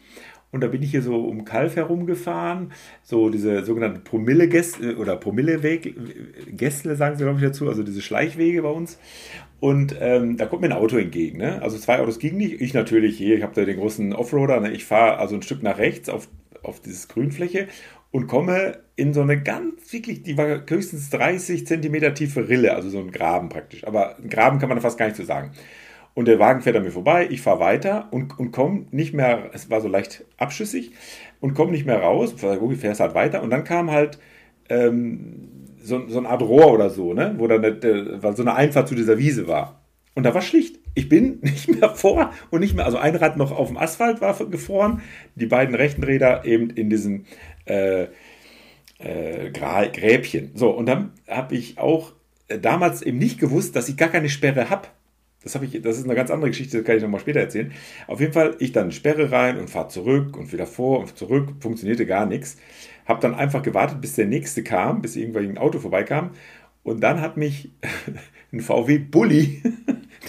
[0.52, 2.72] Und da bin ich hier so um Kalf herumgefahren,
[3.02, 8.68] so diese sogenannten Promille-Gästle oder Promille-Gästle, sagen sie, glaube ich, dazu, also diese Schleichwege bei
[8.68, 8.98] uns.
[9.60, 11.38] Und ähm, da kommt mir ein Auto entgegen.
[11.38, 11.62] Ne?
[11.62, 12.60] Also zwei Autos gingen nicht.
[12.60, 14.60] Ich natürlich hier, ich habe da den großen Offroader.
[14.60, 14.72] Ne?
[14.72, 16.28] Ich fahre also ein Stück nach rechts auf,
[16.62, 17.68] auf dieses Grünfläche
[18.10, 22.90] und komme in so eine ganz, wirklich, die war höchstens 30 Zentimeter tiefe Rille, also
[22.90, 23.86] so ein Graben praktisch.
[23.86, 25.52] Aber Graben kann man fast gar nicht so sagen.
[26.14, 29.50] Und der Wagen fährt an mir vorbei, ich fahre weiter und, und komme nicht mehr,
[29.54, 30.92] es war so leicht abschüssig,
[31.40, 33.42] und komme nicht mehr raus, ich fährst halt weiter.
[33.42, 34.18] Und dann kam halt
[34.68, 35.48] ähm,
[35.82, 37.34] so, so eine Art Rohr oder so, ne?
[37.36, 39.82] wo dann eine, so eine Einfahrt zu dieser Wiese war.
[40.14, 40.78] Und da war schlicht.
[40.94, 44.20] Ich bin nicht mehr vor und nicht mehr, also ein Rad noch auf dem Asphalt
[44.20, 45.02] war gefroren,
[45.34, 47.24] die beiden rechten Räder eben in diesem
[47.64, 48.06] äh,
[48.98, 50.52] äh, Gräbchen.
[50.54, 52.12] So, und dann habe ich auch
[52.60, 54.88] damals eben nicht gewusst, dass ich gar keine Sperre habe.
[55.44, 57.72] Das, ich, das ist eine ganz andere Geschichte, das kann ich nochmal später erzählen.
[58.06, 61.54] Auf jeden Fall, ich dann Sperre rein und fahre zurück und wieder vor und zurück,
[61.60, 62.56] funktionierte gar nichts.
[63.06, 66.30] Habe dann einfach gewartet, bis der nächste kam, bis irgendwann ein Auto vorbeikam.
[66.84, 67.72] Und dann hat mich
[68.52, 69.62] ein VW Bulli,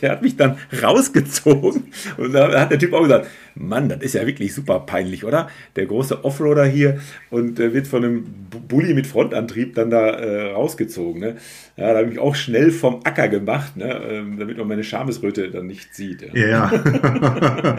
[0.01, 1.83] der hat mich dann rausgezogen.
[2.17, 5.49] Und da hat der Typ auch gesagt, Mann, das ist ja wirklich super peinlich, oder?
[5.75, 8.25] Der große Offroader hier und äh, wird von einem
[8.67, 11.21] Bulli mit Frontantrieb dann da äh, rausgezogen.
[11.21, 11.35] Ne?
[11.77, 14.01] Ja, da habe ich mich auch schnell vom Acker gemacht, ne?
[14.09, 16.21] ähm, damit man meine Schamesröte dann nicht sieht.
[16.33, 17.77] Ja, ja.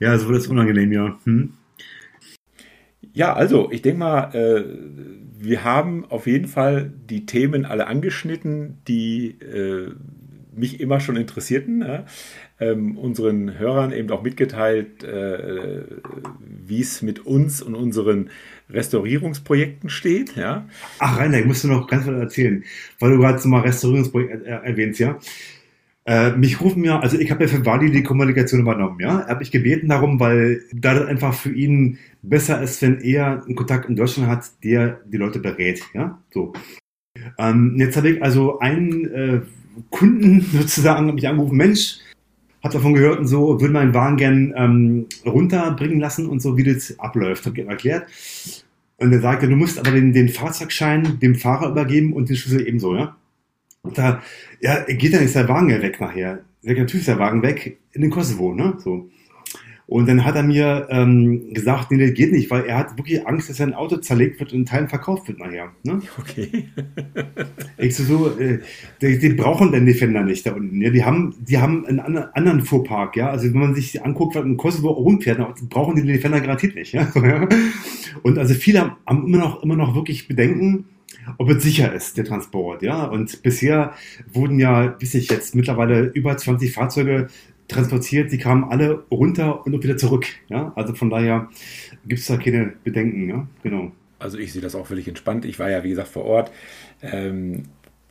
[0.00, 1.18] Ja, so wird es unangenehm, ja.
[1.24, 1.54] Hm?
[3.12, 4.64] Ja, also ich denke mal, äh,
[5.40, 9.92] wir haben auf jeden Fall die Themen alle angeschnitten, die äh,
[10.58, 11.80] mich immer schon interessierten.
[11.80, 12.04] Ja?
[12.60, 15.82] Ähm, unseren Hörern eben auch mitgeteilt, äh,
[16.40, 18.30] wie es mit uns und unseren
[18.70, 20.36] Restaurierungsprojekten steht.
[20.36, 20.68] Ja?
[20.98, 22.64] Ach, Rainer, ich muss dir noch ganz was erzählen,
[22.98, 25.18] weil du gerade mal Restaurierungsprojekt äh, erwähnst, ja.
[26.08, 29.26] Äh, mich rufen ja, also ich habe ja für Wadi die Kommunikation übernommen, ja.
[29.26, 33.54] Habe ich gebeten darum, weil da das einfach für ihn besser ist, wenn er einen
[33.54, 36.18] Kontakt in Deutschland hat, der die Leute berät, ja.
[36.30, 36.54] So.
[37.38, 39.40] Ähm, jetzt habe ich also einen äh,
[39.90, 41.98] Kunden sozusagen mich angerufen, Mensch,
[42.62, 46.64] hab davon gehört und so, würde meinen Wagen gern ähm, runterbringen lassen und so, wie
[46.64, 48.06] das abläuft, ich ihm erklärt.
[48.96, 52.66] Und er sagte, du musst aber den, den Fahrzeugschein dem Fahrer übergeben und den Schlüssel
[52.66, 53.16] ebenso, ja.
[53.82, 54.22] Und da,
[54.60, 56.40] ja, geht dann ist der Wagen ja weg nachher.
[56.62, 58.76] Natürlich ist der Wagen weg in den Kosovo, ne?
[58.78, 59.08] So.
[59.88, 63.26] Und dann hat er mir ähm, gesagt, nee, das geht nicht, weil er hat wirklich
[63.26, 65.72] Angst, dass sein Auto zerlegt wird und in Teilen verkauft wird nachher.
[65.82, 66.02] Ne?
[66.18, 66.68] Okay.
[67.78, 68.58] ich so, so äh,
[69.00, 70.82] die, die, brauchen den Defender nicht da unten.
[70.82, 70.90] Ja?
[70.90, 73.30] Die haben, die haben einen anderen Fuhrpark, ja.
[73.30, 76.92] Also wenn man sich anguckt, was in Kosovo rumfährt, brauchen die den Defender garantiert nicht.
[76.92, 77.10] Ja?
[78.22, 80.84] Und also viele haben, haben immer noch, immer noch wirklich Bedenken
[81.36, 83.04] ob es sicher ist, der Transport, ja.
[83.04, 83.92] Und bisher
[84.32, 87.28] wurden ja, bis ich jetzt mittlerweile über 20 Fahrzeuge
[87.68, 90.72] transportiert, die kamen alle runter und wieder zurück, ja.
[90.74, 91.48] Also von daher
[92.06, 93.46] gibt es da keine Bedenken, ja.
[93.62, 93.92] Genau.
[94.18, 95.44] Also ich sehe das auch völlig entspannt.
[95.44, 96.50] Ich war ja, wie gesagt, vor Ort.
[97.02, 97.64] Ähm,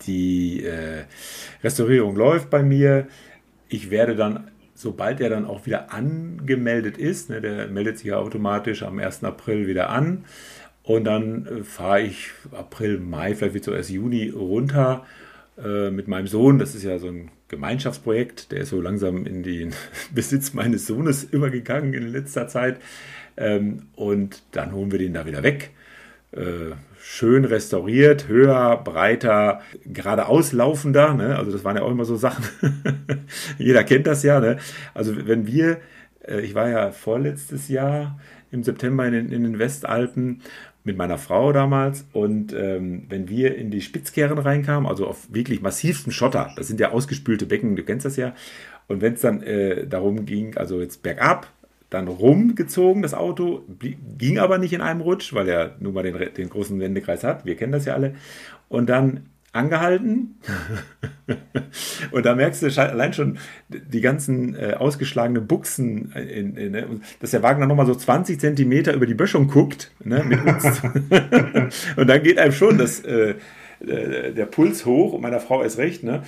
[0.05, 1.03] die äh,
[1.63, 3.07] Restaurierung läuft bei mir.
[3.67, 8.17] Ich werde dann sobald er dann auch wieder angemeldet ist, ne, der meldet sich ja
[8.19, 9.23] automatisch am 1.
[9.23, 10.23] April wieder an,
[10.87, 15.05] und dann äh, fahre ich April, Mai, vielleicht wird so erst Juni runter
[15.61, 16.59] äh, mit meinem Sohn.
[16.59, 18.51] Das ist ja so ein Gemeinschaftsprojekt.
[18.51, 19.73] Der ist so langsam in den
[20.13, 22.79] Besitz meines Sohnes übergegangen in letzter Zeit.
[23.37, 25.71] Ähm, und dann holen wir den da wieder weg.
[26.31, 31.13] Äh, schön restauriert, höher, breiter, geradeaus laufender.
[31.13, 31.37] Ne?
[31.37, 32.43] Also das waren ja auch immer so Sachen.
[33.57, 34.39] Jeder kennt das ja.
[34.39, 34.57] Ne?
[34.93, 35.79] Also wenn wir,
[36.27, 38.19] äh, ich war ja vorletztes Jahr
[38.51, 40.41] im September in den, in den Westalpen
[40.87, 42.07] mit meiner Frau damals.
[42.13, 46.79] Und ähm, wenn wir in die Spitzkehren reinkamen, also auf wirklich massivsten Schotter, das sind
[46.79, 48.33] ja ausgespülte Becken, du kennst das ja.
[48.87, 51.51] Und wenn es dann äh, darum ging, also jetzt bergab,
[51.89, 53.63] dann rumgezogen, das Auto,
[54.17, 57.45] ging aber nicht in einem Rutsch, weil er nun mal den, den großen Wendekreis hat.
[57.45, 58.15] Wir kennen das ja alle.
[58.69, 59.27] Und dann
[59.57, 60.39] angehalten.
[62.11, 63.37] und da merkst du allein schon
[63.69, 66.87] die ganzen äh, ausgeschlagenen Buchsen, in, in, ne?
[67.19, 69.91] dass der Wagen dann nochmal so 20 Zentimeter über die Böschung guckt.
[70.03, 70.23] Ne,
[71.95, 73.35] und dann geht einem schon das, äh,
[73.85, 76.03] äh, der Puls hoch und meiner Frau ist recht.
[76.03, 76.23] Ne?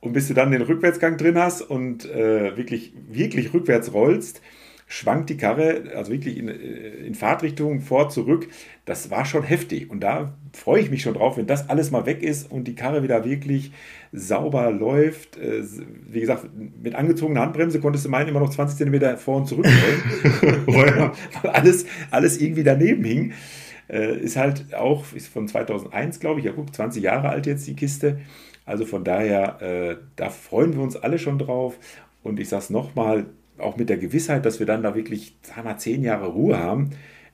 [0.00, 4.42] Und bis du dann den Rückwärtsgang drin hast und äh, wirklich, wirklich rückwärts rollst,
[4.92, 8.48] schwankt die Karre, also wirklich in, äh, in Fahrtrichtung vor, zurück.
[8.84, 9.90] Das war schon heftig.
[9.90, 12.74] Und da freue ich mich schon drauf, wenn das alles mal weg ist und die
[12.74, 13.72] Karre wieder wirklich
[14.12, 15.38] sauber läuft.
[15.38, 15.62] Äh,
[16.10, 16.46] wie gesagt,
[16.82, 19.64] mit angezogener Handbremse konntest du meinen, immer noch 20 cm vor und zurück
[20.66, 20.66] rollen.
[21.42, 23.32] Weil alles, alles irgendwie daneben hing.
[23.88, 27.66] Äh, ist halt auch ist von 2001, glaube ich, ja guck, 20 Jahre alt jetzt
[27.66, 28.20] die Kiste.
[28.66, 31.80] Also von daher, da freuen wir uns alle schon drauf.
[32.22, 33.26] Und ich sage es nochmal,
[33.58, 36.90] auch mit der Gewissheit, dass wir dann da wirklich, sagen wir, zehn Jahre Ruhe haben,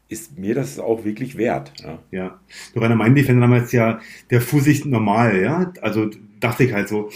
[0.08, 1.72] ist mir das auch wirklich wert.
[1.82, 2.40] Ja, ja.
[2.74, 4.00] Nur einer meinen Defender damals ja,
[4.30, 5.72] der fuhr sich normal, ja.
[5.82, 6.10] Also
[6.40, 7.10] dachte ich halt so.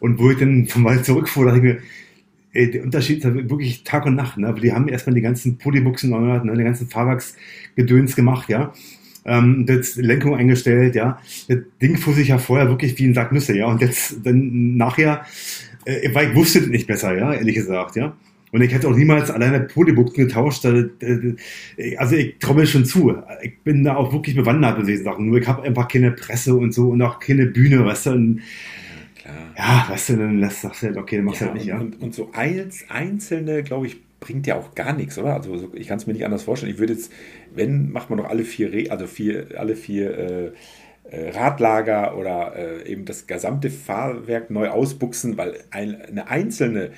[0.00, 1.78] Und wo ich dann Wald zurückfuhr, dachte ich mir,
[2.52, 4.48] ey, der Unterschied ist halt wirklich Tag und Nacht, ne?
[4.48, 6.56] Aber die haben erstmal die ganzen Polybuchsen erneuert, ne?
[6.56, 8.72] die ganzen Fahrwerksgedöns gemacht, ja.
[9.26, 11.18] Ähm, das Lenkung eingestellt, ja.
[11.48, 13.66] Das Ding fuhr sich ja vorher wirklich wie ein Sack Nüsse, ja.
[13.66, 15.24] Und jetzt dann nachher,
[15.86, 18.16] äh, weil ich wusste nicht besser, ja, ehrlich gesagt, ja.
[18.54, 20.64] Und ich hätte auch niemals alleine Polybuchsen getauscht.
[20.64, 23.12] Also ich trommel schon zu.
[23.42, 25.26] Ich bin da auch wirklich bewandert in diesen Sachen.
[25.26, 28.10] Nur ich habe einfach keine Presse und so und auch keine Bühne, weißt du.
[28.12, 28.42] Und
[29.58, 31.66] ja, weißt du, dann lässt sagst du halt, okay, dann machst du ja, halt nicht,
[31.66, 31.80] ja.
[31.80, 35.34] Und, und so einzelne, glaube ich, bringt ja auch gar nichts, oder?
[35.34, 36.72] Also ich kann es mir nicht anders vorstellen.
[36.72, 37.12] Ich würde jetzt,
[37.56, 40.52] wenn, macht man doch alle vier, also vier, alle vier äh,
[41.10, 46.92] äh, Radlager oder äh, eben das gesamte Fahrwerk neu ausbuchsen, weil ein, eine einzelne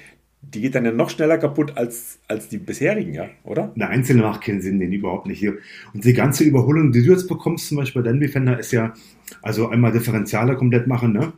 [0.55, 3.73] die geht dann ja noch schneller kaputt als, als die bisherigen, ja, oder?
[3.75, 5.55] Eine einzelne macht keinen Sinn, den überhaupt nicht hier.
[5.93, 8.95] Und die ganze Überholung, die du jetzt bekommst, zum Beispiel bei den Defender, ist ja,
[9.43, 11.33] also einmal Differentiale komplett machen, ne?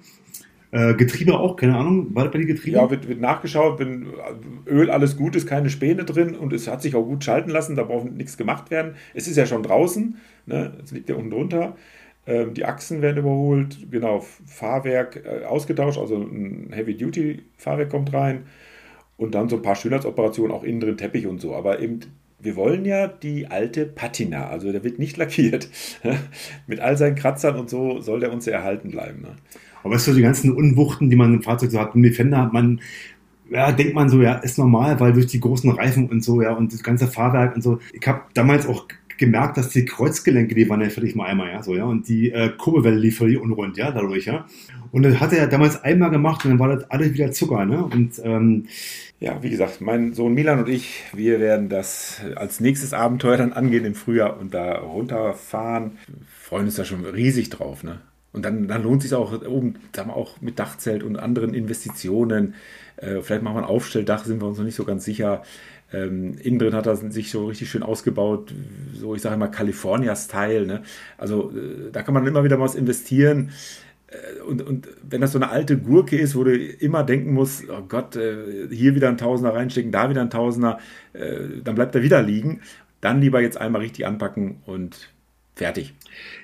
[0.71, 2.77] Äh, Getriebe auch, keine Ahnung, war das bei den Getrieben?
[2.77, 4.09] Ja, wird, wird nachgeschaut, wenn
[4.67, 7.75] Öl alles gut ist, keine Späne drin und es hat sich auch gut schalten lassen,
[7.75, 8.95] da braucht nichts gemacht werden.
[9.15, 10.75] Es ist ja schon draußen, ne?
[10.85, 11.77] es liegt ja unten drunter.
[12.27, 18.43] Ähm, die Achsen werden überholt, genau, Fahrwerk äh, ausgetauscht, also ein Heavy-Duty-Fahrwerk kommt rein
[19.19, 21.55] und dann so ein paar Schönheitsoperationen, auch innen drin Teppich und so.
[21.55, 22.01] Aber eben,
[22.39, 25.69] wir wollen ja die alte Patina, also der wird nicht lackiert.
[26.66, 29.21] Mit all seinen Kratzern und so soll der uns ja erhalten bleiben.
[29.23, 29.37] Ne?
[29.83, 32.53] Aber weißt du, die ganzen Unwuchten, die man im Fahrzeug so hat, im Defender hat
[32.53, 32.81] man,
[33.51, 36.53] ja, denkt man so, ja, ist normal, weil durch die großen Reifen und so, ja,
[36.53, 37.81] und das ganze Fahrwerk und so.
[37.93, 38.87] Ich habe damals auch
[39.19, 42.31] gemerkt, dass die Kreuzgelenke, die waren ja völlig mal einmal, ja, so, ja, und die
[42.31, 44.47] äh, Kurbelwelle lief völlig unrund, ja, dadurch, ja.
[44.91, 47.85] Und das hat er damals einmal gemacht und dann war das alles wieder Zucker, ne,
[47.85, 48.66] und, ähm,
[49.21, 53.53] ja, wie gesagt, mein Sohn Milan und ich, wir werden das als nächstes Abenteuer dann
[53.53, 55.99] angehen im Frühjahr und da runterfahren.
[56.41, 58.01] Freuen uns da schon riesig drauf, ne?
[58.33, 62.55] Und dann, dann lohnt sich auch oben, sagen wir auch mit Dachzelt und anderen Investitionen.
[62.97, 65.43] Äh, vielleicht machen wir ein Aufstelldach, sind wir uns noch nicht so ganz sicher.
[65.93, 68.53] Ähm, innen drin hat er sich so richtig schön ausgebaut,
[68.95, 70.66] so ich sage immer California-Style.
[70.66, 70.82] Ne?
[71.16, 73.51] Also äh, da kann man immer wieder was investieren.
[74.09, 77.64] Äh, und, und wenn das so eine alte Gurke ist, wo du immer denken musst,
[77.70, 80.78] oh Gott, äh, hier wieder ein Tausender reinstecken, da wieder ein Tausender,
[81.14, 82.61] äh, dann bleibt er wieder liegen.
[83.01, 85.11] Dann lieber jetzt einmal richtig anpacken und
[85.55, 85.95] fertig.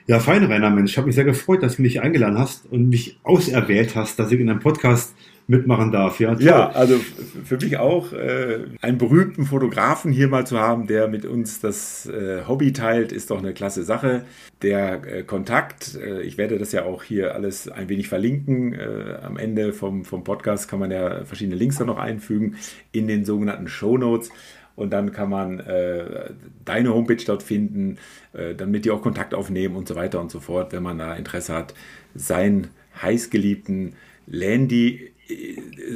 [0.06, 0.92] Ja, fein, Rainer, Mensch.
[0.92, 4.30] Ich habe mich sehr gefreut, dass du mich eingeladen hast und mich auserwählt hast, dass
[4.30, 5.14] ich in einem Podcast
[5.46, 6.20] mitmachen darf.
[6.20, 6.96] Ja, ja also
[7.44, 12.06] für mich auch äh, einen berühmten Fotografen hier mal zu haben, der mit uns das
[12.06, 14.24] äh, Hobby teilt, ist doch eine klasse Sache.
[14.62, 18.72] Der äh, Kontakt, äh, ich werde das ja auch hier alles ein wenig verlinken.
[18.72, 22.56] Äh, am Ende vom, vom Podcast kann man ja verschiedene Links dann noch einfügen
[22.92, 24.30] in den sogenannten Show Notes.
[24.76, 26.30] Und dann kann man äh,
[26.64, 27.98] deine Homepage dort finden,
[28.32, 31.14] äh, dann mit auch Kontakt aufnehmen und so weiter und so fort, wenn man da
[31.14, 31.74] Interesse hat,
[32.14, 32.68] seinen
[33.00, 33.94] heißgeliebten
[34.26, 35.13] Landy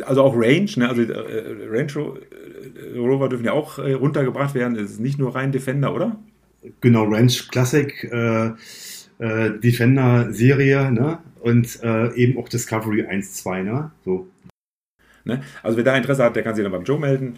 [0.05, 0.89] also auch Range, ne?
[0.89, 2.16] also äh, Range
[2.97, 4.76] Rover dürfen ja auch äh, runtergebracht werden.
[4.76, 6.18] Es ist nicht nur rein Defender, oder?
[6.81, 8.51] Genau, Range Classic äh,
[9.18, 11.18] äh, Defender Serie ne?
[11.41, 13.62] und äh, eben auch Discovery 1, 2.
[13.62, 13.91] Ne?
[14.05, 14.29] So.
[15.24, 15.43] Ne?
[15.62, 17.37] Also wer da Interesse hat, der kann sich dann beim Joe melden.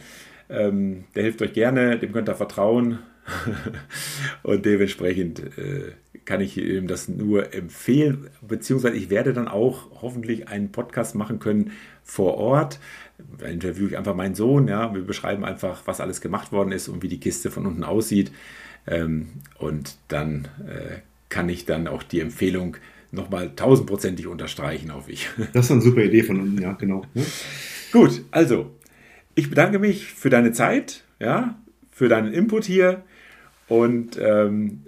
[0.48, 2.98] Ähm, der hilft euch gerne, dem könnt ihr vertrauen.
[4.42, 5.92] und dementsprechend äh,
[6.24, 11.38] kann ich ihm das nur empfehlen, beziehungsweise ich werde dann auch hoffentlich einen Podcast machen
[11.38, 11.72] können
[12.04, 12.78] vor Ort.
[13.38, 16.88] Da interviewe ich einfach meinen Sohn, ja, wir beschreiben einfach, was alles gemacht worden ist
[16.88, 18.32] und wie die Kiste von unten aussieht.
[18.86, 20.98] Ähm, und dann äh,
[21.28, 22.76] kann ich dann auch die Empfehlung
[23.12, 25.28] nochmal tausendprozentig unterstreichen, hoffe ich.
[25.52, 27.04] Das ist eine super Idee von unten, ja, genau.
[27.92, 28.70] Gut, also,
[29.34, 31.58] ich bedanke mich für deine Zeit, ja,
[31.90, 33.02] für deinen Input hier
[33.70, 34.80] und ähm,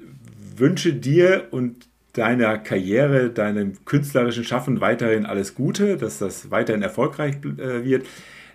[0.56, 7.36] wünsche dir und deiner Karriere, deinem künstlerischen Schaffen weiterhin alles Gute, dass das weiterhin erfolgreich
[7.44, 8.06] äh, wird.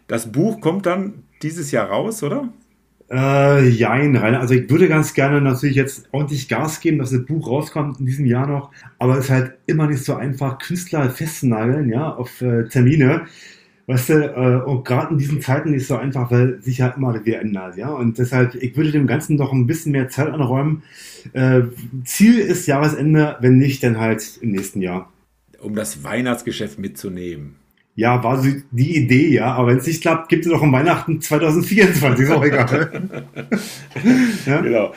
[0.07, 2.49] Das Buch kommt dann dieses Jahr raus, oder?
[3.09, 4.41] Äh, jein, Rainer.
[4.41, 8.05] Also ich würde ganz gerne natürlich jetzt ordentlich Gas geben, dass das Buch rauskommt in
[8.05, 8.71] diesem Jahr noch.
[8.99, 13.27] Aber es ist halt immer nicht so einfach, Künstler festzunageln, ja, auf äh, Termine.
[13.87, 16.97] Weißt du, äh, und gerade in diesen Zeiten ist es so einfach, weil sich halt
[16.97, 17.87] immer wieder ändert, ja.
[17.87, 20.83] Und deshalb, ich würde dem Ganzen noch ein bisschen mehr Zeit anräumen.
[21.31, 21.61] Äh,
[22.03, 25.11] Ziel ist Jahresende, wenn nicht, dann halt im nächsten Jahr.
[25.59, 27.55] Um das Weihnachtsgeschäft mitzunehmen.
[27.95, 29.53] Ja, war so die Idee, ja.
[29.53, 32.91] Aber wenn es nicht klappt, gibt es noch um Weihnachten 2024, ist auch egal.
[34.45, 34.61] ja?
[34.61, 34.93] Genau.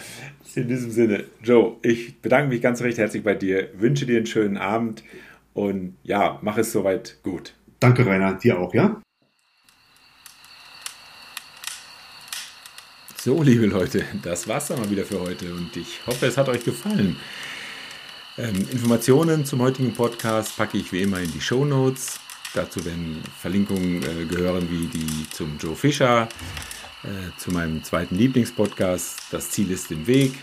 [0.56, 4.26] In diesem Sinne, Joe, ich bedanke mich ganz recht herzlich bei dir, wünsche dir einen
[4.26, 5.04] schönen Abend
[5.54, 7.54] und ja, mach es soweit gut.
[7.80, 9.00] Danke, Rainer, dir auch, ja?
[13.16, 16.50] So, liebe Leute, das war's dann mal wieder für heute und ich hoffe, es hat
[16.50, 17.16] euch gefallen.
[18.36, 22.20] Ähm, Informationen zum heutigen Podcast packe ich wie immer in die Show Notes.
[22.52, 26.28] Dazu werden Verlinkungen äh, gehören wie die zum Joe Fischer,
[27.02, 30.34] äh, zu meinem zweiten Lieblingspodcast, Das Ziel ist im Weg,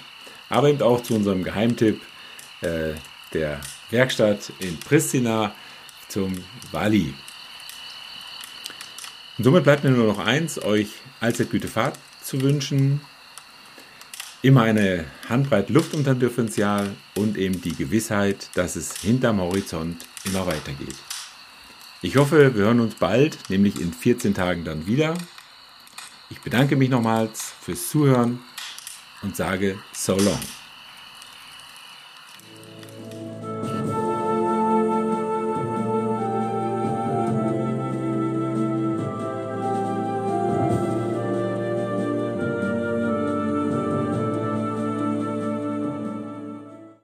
[0.49, 2.01] aber eben auch zu unserem Geheimtipp
[2.61, 2.93] äh,
[3.33, 3.59] der
[3.91, 5.53] Werkstatt in Pristina
[6.07, 6.33] zum
[6.71, 7.13] Wali.
[9.37, 13.01] Und somit bleibt mir nur noch eins, euch allzeit gute Fahrt zu wünschen.
[14.41, 20.05] Immer eine Handbreit Luft unter dem Differential und eben die Gewissheit, dass es hinterm Horizont
[20.25, 20.95] immer weitergeht.
[22.01, 25.15] Ich hoffe, wir hören uns bald, nämlich in 14 Tagen dann wieder.
[26.29, 28.39] Ich bedanke mich nochmals fürs Zuhören
[29.21, 30.39] und sage so long.